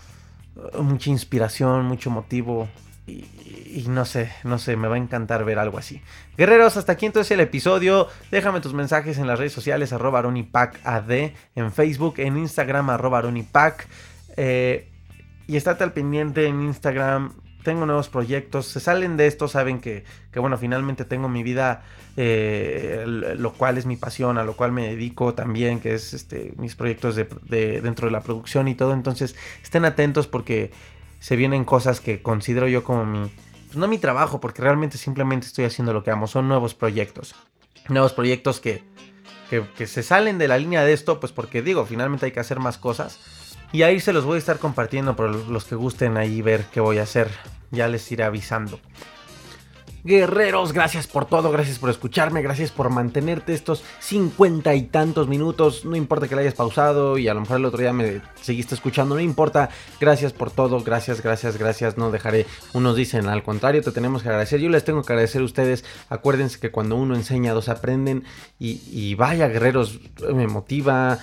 [0.80, 2.68] mucha inspiración, mucho motivo.
[3.06, 6.02] Y, no sé, no sé, me va a encantar ver algo así.
[6.38, 8.08] Guerreros, hasta aquí entonces el episodio.
[8.32, 11.12] Déjame tus mensajes en las redes sociales, arroba AD,
[11.56, 13.88] en Facebook, en Instagram, arroba aronipac.
[14.38, 14.90] Eh,
[15.48, 17.34] y estate al pendiente en Instagram,
[17.64, 20.04] tengo nuevos proyectos, se salen de esto, saben que,
[20.36, 21.84] bueno, finalmente tengo mi vida,
[22.18, 26.54] eh, lo cual es mi pasión, a lo cual me dedico también, que es este,
[26.58, 30.72] mis proyectos de, dentro de la producción y todo, entonces estén atentos porque
[31.20, 33.32] se vienen cosas que considero yo como mi,
[33.66, 37.36] pues no mi trabajo, porque realmente simplemente estoy haciendo lo que amo, son nuevos proyectos,
[37.90, 38.84] nuevos proyectos que,
[39.50, 42.40] que, que se salen de la línea de esto, pues porque digo, finalmente hay que
[42.40, 43.43] hacer más cosas
[43.74, 46.80] y ahí se los voy a estar compartiendo por los que gusten ahí ver qué
[46.80, 47.30] voy a hacer.
[47.72, 48.80] Ya les iré avisando.
[50.06, 55.86] Guerreros, gracias por todo, gracias por escucharme, gracias por mantenerte estos cincuenta y tantos minutos.
[55.86, 58.76] No importa que la hayas pausado y a lo mejor el otro día me seguiste
[58.76, 59.70] escuchando, no importa.
[60.02, 61.98] Gracias por todo, gracias, gracias, gracias.
[61.98, 62.46] No dejaré.
[62.74, 64.60] Unos dicen al contrario, te tenemos que agradecer.
[64.60, 65.86] Yo les tengo que agradecer a ustedes.
[66.10, 68.26] Acuérdense que cuando uno enseña, dos aprenden.
[68.60, 70.02] Y, y vaya, guerreros,
[70.34, 71.20] me motiva,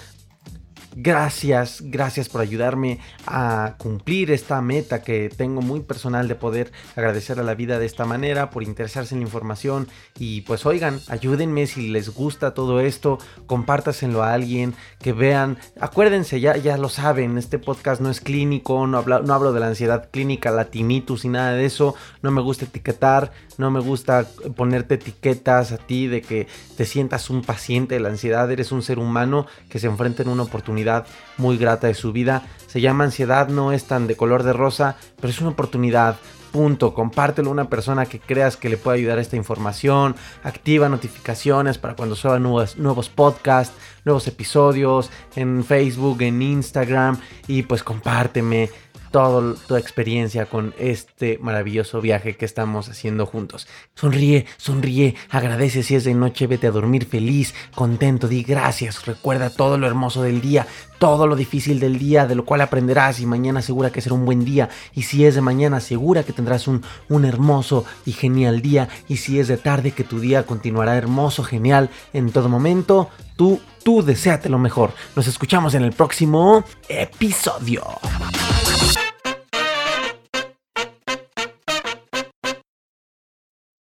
[0.97, 7.38] Gracias, gracias por ayudarme a cumplir esta meta que tengo muy personal de poder agradecer
[7.38, 9.86] a la vida de esta manera, por interesarse en la información.
[10.18, 16.41] Y pues oigan, ayúdenme si les gusta todo esto, compártaselo a alguien, que vean, acuérdense,
[16.41, 19.68] ya, ya lo saben, este podcast no es clínico, no hablo, no hablo de la
[19.68, 23.30] ansiedad clínica, la tinnitus y nada de eso, no me gusta etiquetar,
[23.61, 28.08] no me gusta ponerte etiquetas a ti de que te sientas un paciente de la
[28.08, 31.06] ansiedad, eres un ser humano que se enfrenta en una oportunidad
[31.36, 32.42] muy grata de su vida.
[32.66, 36.16] Se llama ansiedad, no es tan de color de rosa, pero es una oportunidad.
[36.50, 36.94] Punto.
[36.94, 40.16] Compártelo a una persona que creas que le pueda ayudar esta información.
[40.42, 47.18] Activa notificaciones para cuando suban nuevos, nuevos podcasts, nuevos episodios en Facebook, en Instagram.
[47.46, 48.68] Y pues compárteme
[49.11, 53.66] toda tu experiencia con este maravilloso viaje que estamos haciendo juntos.
[53.94, 59.50] Sonríe, sonríe, agradece si es de noche, vete a dormir feliz, contento, di gracias, recuerda
[59.50, 60.66] todo lo hermoso del día,
[60.98, 64.26] todo lo difícil del día, de lo cual aprenderás y mañana segura que será un
[64.26, 64.68] buen día.
[64.94, 68.88] Y si es de mañana, segura que tendrás un, un hermoso y genial día.
[69.08, 73.08] Y si es de tarde, que tu día continuará hermoso, genial en todo momento.
[73.36, 74.92] Tú, tú deséate lo mejor.
[75.16, 77.82] Nos escuchamos en el próximo episodio.